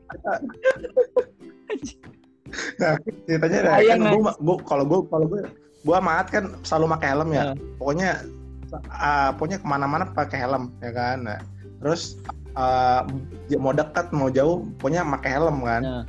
[2.81, 2.93] nah
[3.27, 5.41] ceritanya ada kan gua, gua kalau gua kalau gua
[5.87, 7.43] gua maat kan selalu pakai helm ya.
[7.51, 7.55] Nah.
[7.79, 8.09] pokoknya
[8.91, 11.17] ah, pokoknya ke mana-mana pakai helm ya kan?
[11.23, 11.39] Nah,
[11.79, 12.19] terus
[12.59, 13.07] ah,
[13.55, 15.81] mau dekat mau jauh pokoknya pakai helm kan.
[15.83, 16.03] Nah.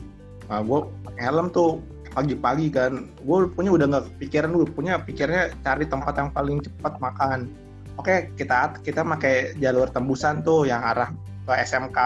[0.51, 1.79] nah gua pakai helm tuh
[2.11, 3.07] pagi-pagi kan.
[3.23, 7.47] Gue punya udah nggak pikiran gue punya pikirnya cari tempat yang paling cepat makan.
[7.95, 11.15] Oke kita kita pakai jalur tembusan tuh yang arah
[11.47, 11.99] ke SMK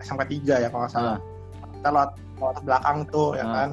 [0.00, 1.18] SMK 3 ya kalau nggak salah
[1.80, 3.70] kita lewat lewat belakang tuh ya kan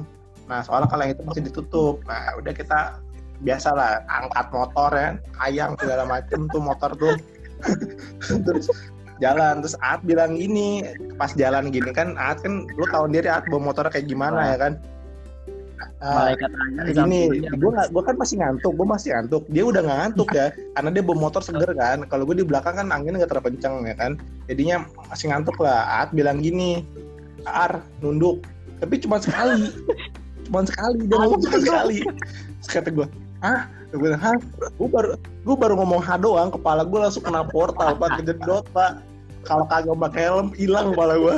[0.48, 2.96] nah soalnya kalau yang itu masih ditutup nah udah kita
[3.44, 5.08] biasa lah angkat motor ya
[5.44, 7.14] ayang segala macem tuh motor tuh
[8.48, 8.66] terus
[9.22, 10.82] jalan terus Aat bilang gini
[11.20, 14.48] pas jalan gini kan Aat kan lu tahu sendiri Aat bawa motornya kayak gimana Ah.
[14.54, 14.74] ya kan
[15.98, 16.50] Malaikat
[16.86, 19.42] di gini, gue gue kan masih ngantuk, gue masih ngantuk.
[19.50, 20.46] Dia udah nggak ngantuk ya,
[20.78, 22.06] karena dia bawa motor seger kan.
[22.06, 24.14] Kalau gue di belakang kan anginnya nggak terpencang ya kan,
[24.46, 26.02] jadinya masih ngantuk lah.
[26.02, 26.86] Aat bilang gini,
[27.54, 27.72] Ar
[28.04, 28.44] nunduk,
[28.78, 29.72] tapi cuma sekali,
[30.48, 31.98] cuma sekali dia ngomong cuma sekali.
[32.62, 33.06] Terus kata gue,
[33.44, 34.36] ah, gue bilang, hah,
[34.76, 39.00] gue baru gue baru ngomong ha doang, kepala gue langsung kena portal pak, kejedot pak.
[39.46, 41.36] kalau kagak pakai helm hilang kepala gue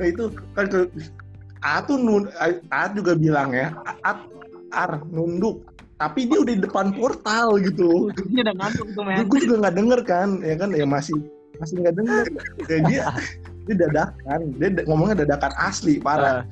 [0.00, 0.80] nah itu kan ke
[1.62, 2.26] A tuh nun,
[2.74, 3.70] A juga bilang ya
[4.02, 4.18] A,
[4.74, 5.62] Ar nunduk.
[5.94, 8.10] Tapi dia udah di depan portal gitu.
[8.34, 9.22] Ini udah ngantuk tuh men.
[9.30, 11.14] gue juga nggak denger kan ya kan ya masih
[11.62, 12.24] masih nggak denger.
[12.66, 13.04] Ya dia
[13.70, 14.40] dia dadakan.
[14.58, 16.42] Dia ngomongnya dadakan asli parah.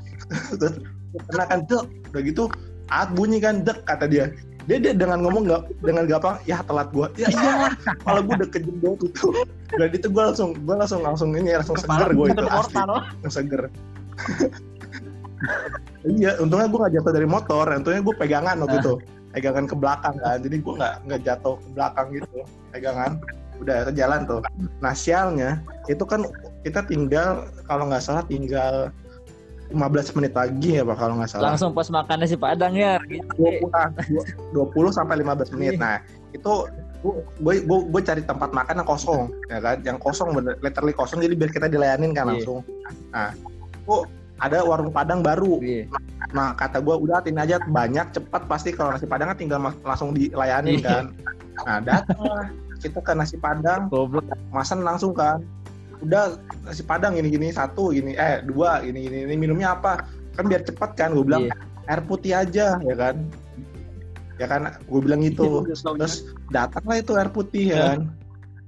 [0.54, 0.78] Terus
[1.26, 1.84] kena kan dek.
[2.14, 2.44] Udah gitu
[2.90, 4.30] Aat bunyi kan dek kata dia.
[4.68, 7.10] Dia, dia dengan ngomong nggak dengan gampang ya telat gua.
[7.18, 7.74] Ya iyalah
[8.06, 9.26] kalau gua udah kejebak itu.
[9.74, 12.76] Dan itu gua langsung gua langsung langsung ini langsung seger gua itu asli.
[12.78, 13.62] langsung seger.
[16.04, 17.66] Iya untungnya gua nggak jatuh dari motor.
[17.66, 18.94] Untungnya gua pegangan waktu itu.
[19.30, 20.38] Pegangan ke belakang kan.
[20.42, 22.38] Jadi gua nggak nggak jatuh ke belakang gitu.
[22.74, 23.10] Pegangan
[23.60, 24.40] udah ke jalan tuh
[24.80, 26.24] nah sialnya itu kan
[26.64, 28.88] kita tinggal kalau nggak salah tinggal
[29.70, 32.98] 15 menit lagi ya pak kalau nggak salah Langsung pas makan nasi padang ya.
[33.06, 33.22] Gitu.
[33.38, 33.86] 20, ah,
[34.50, 35.78] 20 sampai 15 menit.
[35.78, 36.02] Nah,
[36.34, 36.66] itu
[37.06, 39.78] gue gue gue cari tempat makan yang kosong, ya kan?
[39.86, 42.30] Yang kosong bener, literally kosong jadi biar kita dilayanin kan Iya.
[42.34, 42.66] langsung.
[43.14, 43.30] Nah,
[43.86, 44.10] kok
[44.42, 45.62] ada warung padang baru.
[45.62, 45.86] Iya.
[46.34, 50.10] Nah, kata gue udah hatin aja banyak cepat pasti kalau nasi padang kan tinggal langsung
[50.18, 50.84] dilayanin Iya.
[50.84, 51.04] kan.
[51.62, 54.24] Nah, datang kita ke nasi padang, Goblok.
[54.50, 55.44] masan langsung kan.
[56.00, 60.08] Udah nasi padang gini gini satu gini eh dua gini gini ini minumnya apa?
[60.32, 61.54] Kan biar cepat kan gue bilang Iya.
[61.86, 63.16] air putih aja ya kan.
[64.40, 65.68] Ya kan gue bilang gitu.
[65.68, 68.08] Terus datanglah itu air putih ya kan.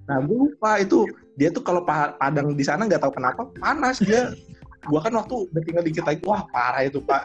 [0.06, 1.08] Nah gue lupa itu.
[1.40, 4.36] Dia tuh kalau pa- padang di sana nggak tahu kenapa panas dia
[4.82, 7.22] gue kan waktu udah tinggal dikit lagi wah parah itu pak.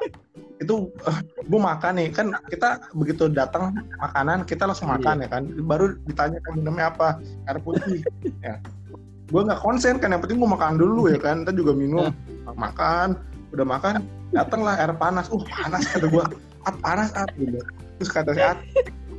[0.62, 0.94] Itu
[1.50, 5.50] gue makan nih kan kita begitu datang makanan kita langsung makan ya kan.
[5.66, 7.18] Baru ditanya kan minumnya apa
[7.50, 8.06] air putih.
[8.46, 8.62] Ya.
[9.28, 11.42] Gue nggak konsen kan yang penting gue makan dulu ya kan.
[11.42, 12.14] Kita juga minum
[12.46, 13.18] makan
[13.56, 15.26] udah makan datanglah air panas.
[15.34, 16.24] Uh panas kata gue
[16.70, 17.58] ah panas ah gitu.
[17.98, 18.62] Terus kata si At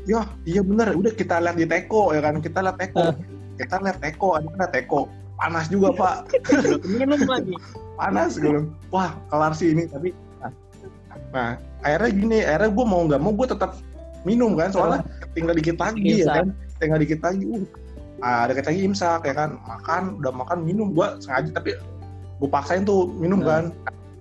[0.07, 3.18] ya iya bener udah kita lihat di teko ya kan kita lihat teko.
[3.59, 5.11] Kita lihat teko ada teko?
[5.35, 6.31] Panas juga pak.
[6.87, 7.55] Minum lagi.
[7.98, 9.90] Panas gue bilang wah kelar sih ini.
[9.90, 10.52] Tapi nah,
[11.34, 11.50] nah
[11.82, 13.76] akhirnya gini akhirnya gue mau nggak mau gue tetap
[14.26, 15.02] minum kan soalnya
[15.34, 16.46] tinggal dikit lagi ya kan
[16.82, 17.64] tinggal dikit lagi uh
[18.22, 21.78] ah, dikit lagi imsak ya kan makan udah makan minum gue sengaja tapi
[22.38, 23.46] gue paksain tuh minum Nah.
[23.46, 23.64] kan.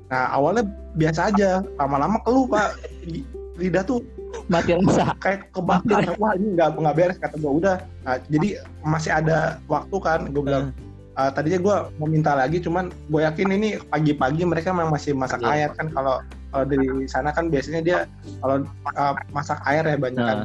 [0.08, 0.64] Nah awalnya
[0.98, 2.78] biasa aja lama-lama keluh pak.
[3.06, 3.26] Li-
[3.58, 4.06] lidah tuh
[4.48, 5.18] Mati rasa.
[5.18, 7.78] kayak kebakar wah ini nggak nggak beres kata gue udah.
[8.06, 10.87] Nah, jadi masih ada waktu kan gue bilang Uh,
[11.34, 15.50] tadinya gue mau minta lagi, cuman gue yakin ini pagi-pagi mereka memang masih masak Iya.
[15.50, 16.22] air kan kalau
[16.54, 17.98] kalau dari sana kan biasanya dia
[18.38, 18.62] kalau
[18.94, 20.40] uh, masak air ya banyak kan.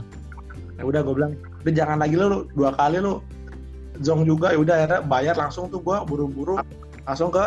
[0.81, 3.21] Ya udah gue bilang, udah jangan lagi lu dua kali lu
[4.01, 6.57] zong juga ya udah akhirnya bayar langsung tuh gue buru-buru
[7.05, 7.45] langsung ke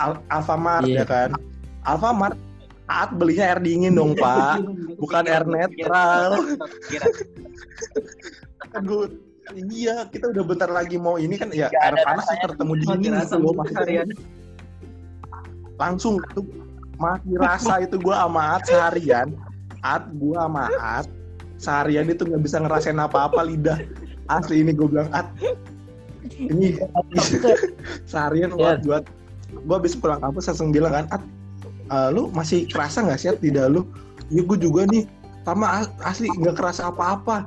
[0.00, 1.04] Al Alfamart ya Iya.
[1.04, 1.30] kan.
[1.84, 2.40] Alfamart
[2.88, 4.64] saat belinya air dingin dong pak,
[5.02, 6.40] bukan air netral.
[9.44, 13.12] Gua- iya kita udah bentar lagi mau ini kan ya air panas tuh tertemu dingin
[13.20, 14.02] gitu loh maksudnya
[15.76, 16.46] langsung tuh
[16.96, 19.28] mati rasa itu gua sama At seharian.
[19.82, 21.06] At gua sama At
[21.58, 23.78] seharian itu nggak bisa ngerasain apa-apa lidah.
[24.24, 25.28] Asli ini gue bilang At
[26.32, 26.80] ini
[28.10, 28.56] seharian Iya.
[28.56, 29.04] buat buat
[29.54, 31.22] gue habis pulang kampus langsung bilang kan At
[31.90, 33.84] eh, lu masih kerasa nggak sih At, lidah lu?
[34.32, 35.04] Iya gue juga nih
[35.44, 37.44] sama as- asli nggak kerasa apa-apa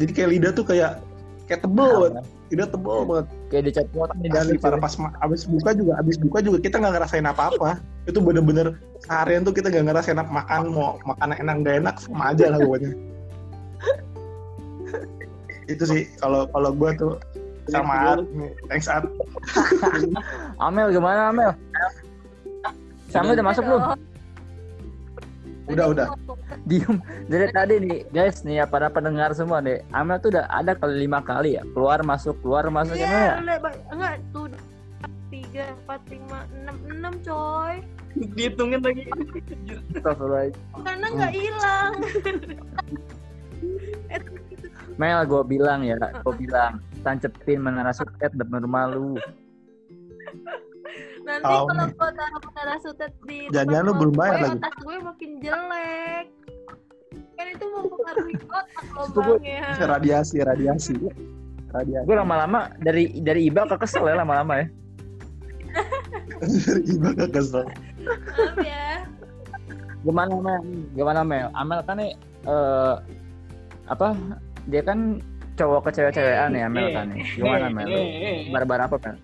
[0.00, 1.04] jadi kayak lidah tuh kayak
[1.44, 5.92] kayak tebel banget lidah tebel banget Kayak dicopotan di Asli para pas abis buka juga
[6.00, 7.70] abis buka juga kita nggak ngerasain apa-apa
[8.10, 12.32] itu bener-bener seharian tuh kita nggak ngerasain apa makan mau makan enak nggak enak sama
[12.32, 12.90] aja lah pokoknya
[15.72, 17.12] itu sih kalau kalau gue tuh
[17.70, 18.50] sama Art nih.
[18.66, 19.06] thanks Art
[20.64, 21.52] Amel gimana Amel?
[23.10, 23.82] Sambil udah masuk belum?
[25.70, 26.06] Udah, udah.
[26.70, 26.96] Diem.
[27.26, 31.02] Dari tadi nih guys nih ya para pendengar semua nih Amel tuh udah ada kali
[31.02, 31.66] lima kali ya.
[31.74, 33.10] Keluar masuk keluar masuk Iya,
[33.42, 33.58] gimana?
[33.58, 33.58] ya?
[33.90, 34.46] enggak tuh
[35.28, 37.82] tiga empat lima enam enam coy.
[38.14, 39.02] Dihitungin lagi.
[40.78, 41.92] Karena nggak hilang.
[44.94, 49.16] Mel gue bilang ya gue bilang tancepin menara suket depan rumah lu
[51.20, 54.58] nanti kalau gua taruh menara sutet di Jangan-jangan lu belum gue, bayar lagi.
[54.58, 56.26] otak gue makin jelek
[57.40, 58.66] kan itu mempengaruhi otak
[59.16, 60.94] lubangnya radiasi radiasi.
[61.72, 62.04] Radiasi.
[62.04, 64.66] Gue lama-lama dari dari Iba ke kesel ya lama-lama ya.
[66.84, 67.64] Iba gak kesel
[68.04, 69.04] maaf ya.
[70.04, 70.60] Gimana Mel?
[70.92, 71.48] Gimana Mel?
[71.56, 72.12] Amel kan nih
[72.44, 72.94] eh,
[73.88, 74.12] apa
[74.68, 75.24] dia kan
[75.56, 77.24] cowok ke cewek-cewekan ya Mel kan nih.
[77.40, 77.88] Gimana Mel?
[77.88, 78.02] Lu
[78.52, 79.16] barbar apa Mel?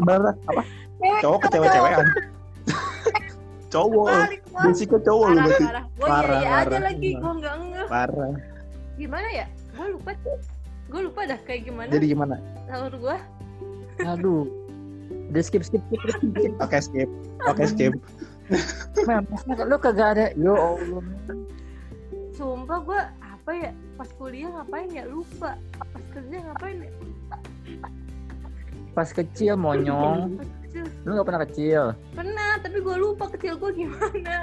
[0.00, 0.62] Lebaran apa?
[1.20, 2.32] Cowok ke cewek-cewekan
[3.74, 7.86] cowok balik basicnya cowok lu parah berarti parah gue Parah, aja lagi gue nggak ngeh
[7.90, 8.34] parah
[8.94, 10.10] gimana ya gue lupa
[10.94, 12.34] gue lupa dah kayak gimana Jadi gimana?
[12.70, 13.16] sahur gue
[14.02, 14.46] Aduh.
[15.30, 16.18] Udah skip skip skip skip.
[16.34, 16.52] skip.
[16.64, 17.08] Oke skip.
[17.46, 17.92] Oke skip.
[19.06, 20.26] Mel, masa lu kagak ada.
[20.34, 21.02] Yo Allah.
[22.34, 26.90] sumpah gue apa ya pas kuliah ngapain ya lupa pas kerja ngapain ya
[28.94, 30.42] Pas kecil monyong.
[30.74, 31.82] Kecil Lu gak pernah kecil.
[32.12, 34.36] pernah tapi gue lupa kecil gue gimana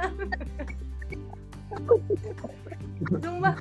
[3.17, 3.55] sumpah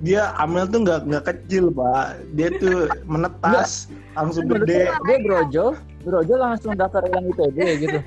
[0.00, 2.20] Dia Amel tuh nggak nggak kecil pak.
[2.34, 4.90] Dia tuh menetas langsung gede.
[5.00, 5.72] Dia brojol,
[6.02, 7.98] brojol langsung daftar yang IPB gitu.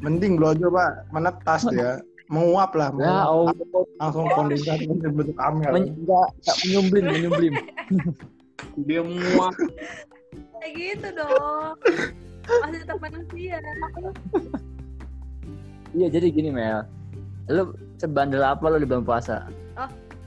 [0.00, 2.02] Mending blojo pak, menetas dia.
[2.28, 3.24] Menguap lah, Ya.
[3.24, 3.52] Allah.
[3.98, 4.84] langsung kondensasi
[5.16, 5.70] bentuk Amel.
[5.70, 7.54] Men- Enggak, enggak menyumblim, menyumblim.
[8.84, 9.54] Dia muak.
[10.62, 11.74] Kayak gitu dong.
[12.62, 13.58] Masih tetap manusia.
[15.92, 16.86] Iya, jadi gini Mel.
[17.50, 19.50] Lu sebandel apa lu di bulan puasa?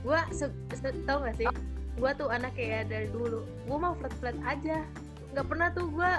[0.06, 1.48] gue se se tau gak sih?
[1.98, 3.42] Gue tuh anak kayak dari dulu.
[3.66, 4.86] Gue mau flat flat aja.
[5.34, 6.10] Nggak pernah tuh gue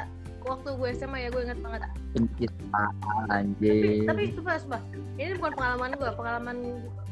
[0.43, 1.81] waktu gue SMA ya gue inget banget.
[2.11, 4.03] Pencipta tapi anjing.
[4.03, 4.81] tapi sumpah sumpah
[5.15, 6.57] ini bukan pengalaman gue pengalaman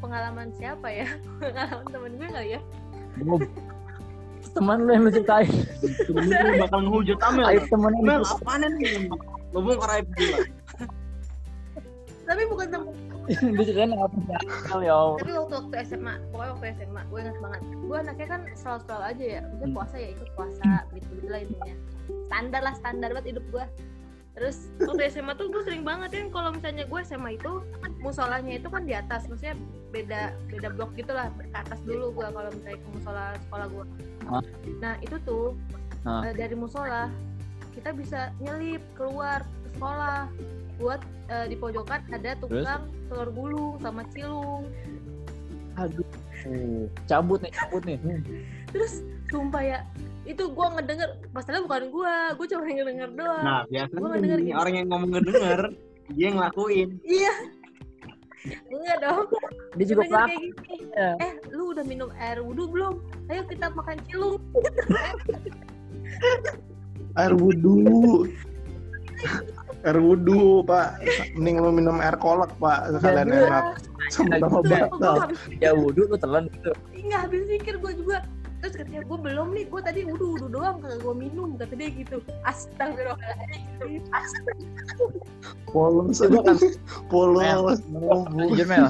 [0.04, 1.08] pengalaman siapa ya?
[1.40, 2.60] Pengalaman temen gue kali ya?
[3.24, 3.48] Gua-
[4.56, 5.52] teman lu yang lu ceritain.
[6.08, 6.20] Lu
[6.56, 7.44] bakal ngehujat Amel.
[7.46, 8.02] Ayo temen lu.
[8.02, 9.12] Mel, apaan nih?
[9.52, 10.38] Lu bongkar aib gila.
[12.26, 12.90] tapi bukan temen
[13.54, 14.18] Dia ceritain apa
[14.82, 18.80] ya tapi waktu waktu SMA pokoknya waktu SMA gue inget banget gue anaknya kan selalu
[18.82, 19.74] selalu aja ya Maksudnya Hmm.
[19.78, 21.74] puasa ya ikut puasa gitu gitu lah intinya
[22.26, 23.64] standar lah standar banget hidup gue
[24.36, 27.64] terus waktu SMA tuh gue sering banget kan kalau misalnya gue SMA itu
[28.04, 29.56] musolanya itu kan di atas maksudnya
[29.96, 33.84] beda beda blok gitu lah ke atas dulu gue kalau misalnya ke musola sekolah gue
[34.84, 35.56] nah itu tuh
[36.04, 37.08] eh, dari musola
[37.72, 40.28] kita bisa nyelip keluar ke sekolah
[40.76, 41.00] buat
[41.32, 44.68] eh, di pojokan ada tukang telur gulung sama cilung
[45.76, 46.08] Aduh.
[47.04, 48.00] Cabut nih, cabut nih.
[48.72, 49.78] terus sumpah ya
[50.26, 54.38] itu gue ngedenger masalah bukan gue gue cuma ngedenger doang Nah, Gua biasanya nggak denger
[54.38, 54.58] nih, gitu.
[54.58, 55.60] orang yang ngomong ngedenger,
[56.10, 56.88] dia ngelakuin.
[57.02, 57.34] iya
[58.46, 59.26] enggak dong
[59.74, 61.10] Dia juga kayak gini ya.
[61.18, 62.94] eh lu udah minum air wudhu belum
[63.26, 64.38] ayo kita makan cilung
[67.16, 68.28] Air wudhu.
[69.82, 71.00] air wudhu pak.
[71.32, 72.92] Mending lu minum air kolak pak.
[72.92, 73.64] Sekalian Jadi- enak.
[74.06, 75.16] Sama batal.
[75.56, 76.70] Ya wudhu lu telan gitu.
[77.06, 78.16] nggak habis pikir gue juga
[78.66, 81.88] terus katanya gue belum nih gue tadi wudhu wudhu doang kagak gue minum kata dia
[81.94, 84.02] gitu astagfirullahaladzim
[85.70, 86.18] Polos.
[86.18, 86.56] Coba kan.
[87.12, 87.78] Polos.
[88.50, 88.86] Jujur Mel.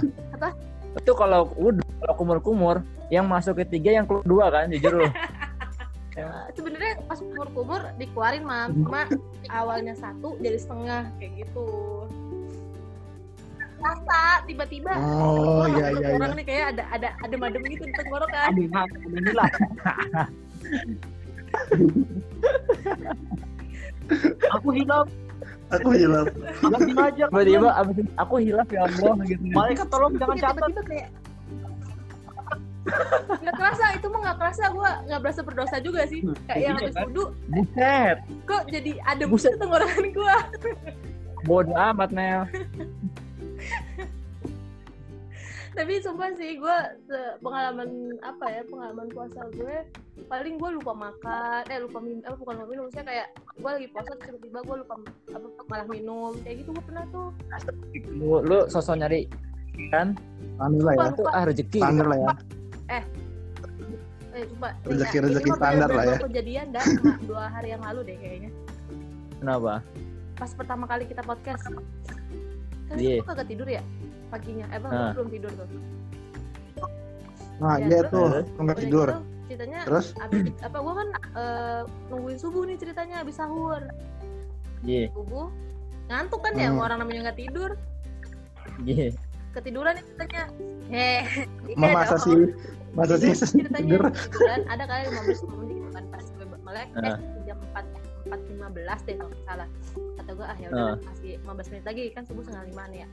[0.97, 2.77] Itu kalau wudhu, kalau kumur-kumur,
[3.13, 5.09] yang masuk ketiga yang keluar dua kan, jujur lu.
[6.57, 9.05] sebenarnya pas kumur kumur dikeluarin mam cuma
[9.53, 11.69] awalnya satu jadi setengah kayak gitu
[13.87, 16.17] rasa tiba-tiba Oh iya iya iya.
[16.17, 18.71] orang nih kayak ada ada ada madem gitu di tenggorokan yang
[19.27, 19.53] hilang.
[24.55, 25.07] Aku hilang,
[25.75, 26.27] Aku hilang.
[26.63, 27.29] jangan diajak.
[27.31, 29.43] Tiba-tiba abis aku hilaf ya Allah gitu.
[29.51, 30.55] Malaikat tolong jangan catat.
[30.63, 31.09] tiba-tiba kayak
[33.27, 36.95] nggak kerasa itu mah nggak kerasa gue nggak berasa berdosa juga sih kayak yang habis
[37.03, 38.17] wudhu Buset.
[38.47, 39.59] kok jadi ada Buset.
[39.59, 40.37] tenggorokan gue
[41.43, 42.47] Bodoh amat Mel.
[45.77, 46.77] Tapi sumpah sih gue
[47.45, 49.85] pengalaman apa ya pengalaman puasa gue
[50.25, 53.27] paling gue lupa makan eh lupa minum eh bukan lupa minum maksudnya kayak
[53.61, 54.95] gue lagi puasa terus tiba-tiba gue lupa
[55.37, 57.29] apa malah minum kayak gitu gue pernah tuh.
[58.09, 59.29] Lu, lu sosok nyari
[59.93, 60.17] kan?
[60.57, 61.07] Standar lah ya.
[61.13, 61.81] itu ah rezeki.
[61.85, 62.29] Standar lah ya.
[62.89, 63.03] eh
[64.49, 64.73] sumpah.
[64.73, 66.17] Nih, Rezeki- rezeki standar lah ya.
[66.25, 66.85] kejadian dah
[67.29, 68.51] dua hari yang lalu deh kayaknya.
[69.45, 69.85] Kenapa?
[70.41, 71.69] Pas pertama kali kita podcast.
[72.89, 73.85] Kan gue kagak tidur ya
[74.29, 75.11] paginya eh bang Ah.
[75.13, 75.67] belum tidur tuh
[77.57, 78.61] Nah Ya, iya terus- tuh.
[78.61, 79.09] Nggak tidur.
[79.09, 80.07] gitu, ceritanya Terus?
[80.19, 83.81] abis apa gue kan eh, nungguin subuh nih ceritanya abis sahur
[84.83, 85.49] iya subuh
[86.07, 86.79] ngantuk kan ya Hmm.
[86.79, 87.71] orang namanya nggak tidur
[88.85, 89.09] iya
[89.53, 90.43] ketiduran nih ceritanya
[90.87, 91.23] heh
[91.81, 92.53] Mama masa sih
[92.93, 94.03] masa sih ceritanya tidur.
[94.05, 97.19] ketiduran ada kali 15 menit gitu kan pas gue melek eh Ah.
[97.47, 97.87] jam 4
[98.27, 99.69] empat lima belas deh kalau nggak salah
[100.19, 100.97] kata gue ah ya udah Ah.
[101.01, 103.09] masih 15 menit lagi kan subuh setengah lima nih ya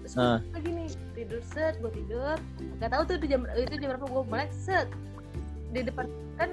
[0.00, 0.38] terus Ah.
[0.40, 2.36] gue lagi nih tidur set gue tidur.
[2.78, 4.88] Gak tahu tuh di jam itu jam berapa gue melek set.
[5.70, 6.50] Di depan kan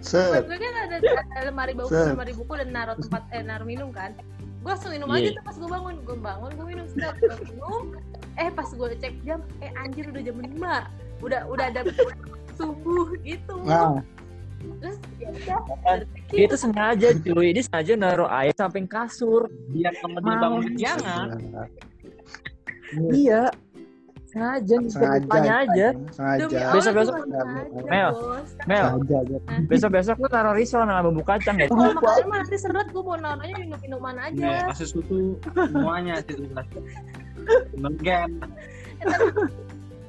[0.00, 0.44] Set.
[0.44, 4.12] gue kan ada, ada lemari buku lemari buku dan naruh tempat eh naruh minum kan.
[4.60, 5.30] Gue langsung minum Iya.
[5.32, 5.94] aja tuh pas gue bangun.
[6.02, 7.14] Gue bangun gue minum set.
[7.18, 7.82] Gue minum.
[8.34, 10.50] Eh pas gue cek jam eh anjir udah jam 5
[11.22, 11.80] udah udah ada
[12.54, 13.54] subuh gitu.
[13.64, 14.02] Nah,
[14.82, 15.96] terus ya udah
[16.28, 17.48] dia itu sengaja cuy.
[17.52, 19.48] Dia sengaja naruh air samping kasur.
[19.70, 20.42] Biar temen dia Mau.
[20.42, 21.26] bangun jangan.
[23.10, 23.42] Iya
[24.24, 25.26] Sengaja nih, Sengaja.
[25.30, 25.86] tanya aja.
[25.94, 26.44] Demi Sengaja.
[26.74, 28.10] Besok-besok- gua sengaja, Mel.
[28.66, 29.18] Mel, Sengaja
[29.70, 31.70] besok-besok lu taruh risol sama bumbu kacang ya.
[31.70, 34.74] Kalau makannya mah nanti seret gue mau naruhnya minum minuman Nih, aja.
[34.74, 36.50] kasih susu semuanya situ
[37.78, 38.42] Menggen.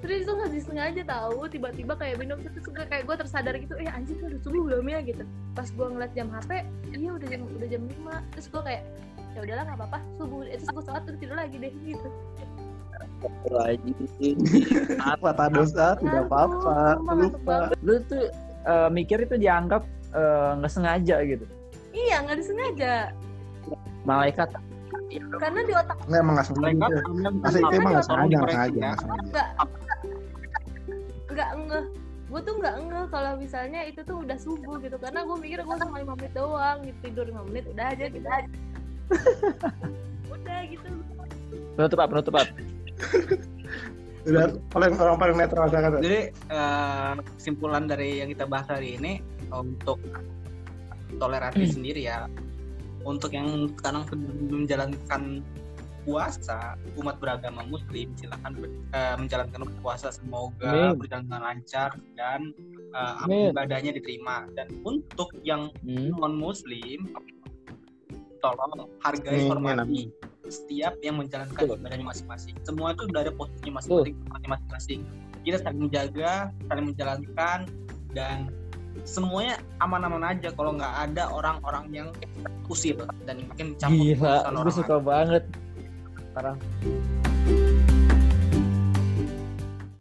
[0.01, 3.89] Terus itu nggak disengaja tahu tiba-tiba kayak minum terus suka kayak gue tersadar gitu, eh
[3.89, 5.21] anjir udah subuh belum ya gitu.
[5.53, 8.81] Pas gue ngeliat jam HP, iya udah jam udah jam 5 Terus gue kayak
[9.33, 12.09] ya udahlah nggak apa-apa subuh Eh, terus gue sholat terus tidur lagi deh gitu
[15.23, 16.99] Kata dosa tidak apa-apa.
[17.15, 17.57] Lupa.
[17.81, 18.29] Lu tuh
[18.65, 19.83] eh, mikir itu dianggap
[20.13, 21.45] eh, nggak sengaja gitu.
[21.95, 23.15] iya nggak disengaja.
[24.03, 24.51] Malaikat.
[25.39, 26.85] Karena di otak Nggak emang nggak sengaja.
[26.91, 28.51] Itu emang nggak sengaja, nggak.
[28.51, 28.97] sengaja, nggak.
[29.31, 29.49] Nggak
[31.31, 31.85] nggak ngeh.
[32.25, 34.97] Gue tuh nggak ngeh kalau misalnya itu tuh udah subuh gitu.
[34.99, 36.97] Karena gue mikir gue cuma lima menit doang gitu.
[37.05, 38.27] Tidur lima menit udah aja gitu.
[38.27, 38.49] Aja
[40.35, 40.87] udah gitu.
[41.79, 42.74] Penutup apa penutup apa
[44.29, 45.97] Udah paling orang paling netral saya kata.
[46.01, 46.21] Jadi
[47.37, 49.21] kesimpulan dari yang kita bahas hari ini
[49.53, 50.01] untuk
[51.21, 52.25] toleransi sendiri ya.
[53.05, 55.45] Untuk yang sekarang sedang menjalankan
[56.05, 61.01] puasa umat beragama muslim silakan ber- eh, menjalankan puasa semoga Amin.
[61.01, 62.53] berjalan dengan lancar dan
[62.93, 63.49] Amin.
[63.51, 66.13] ibadahnya diterima dan untuk yang Hmm.
[66.13, 67.09] non muslim
[68.53, 70.13] tolong hargai hormati
[70.45, 72.53] setiap yang menjalankan ibadahnya masing-masing.
[72.61, 74.15] Semua itu udah ada posisinya masing-masing
[74.45, 74.99] masing-masing.
[75.41, 77.59] Kita saling menjaga saling menjalankan
[78.13, 78.37] dan
[79.03, 82.07] semuanya aman-aman aja kalau nggak ada orang-orang yang
[82.71, 85.43] usil dan makin campur Gila, gue orang suka banget.
[86.31, 86.55] Parah.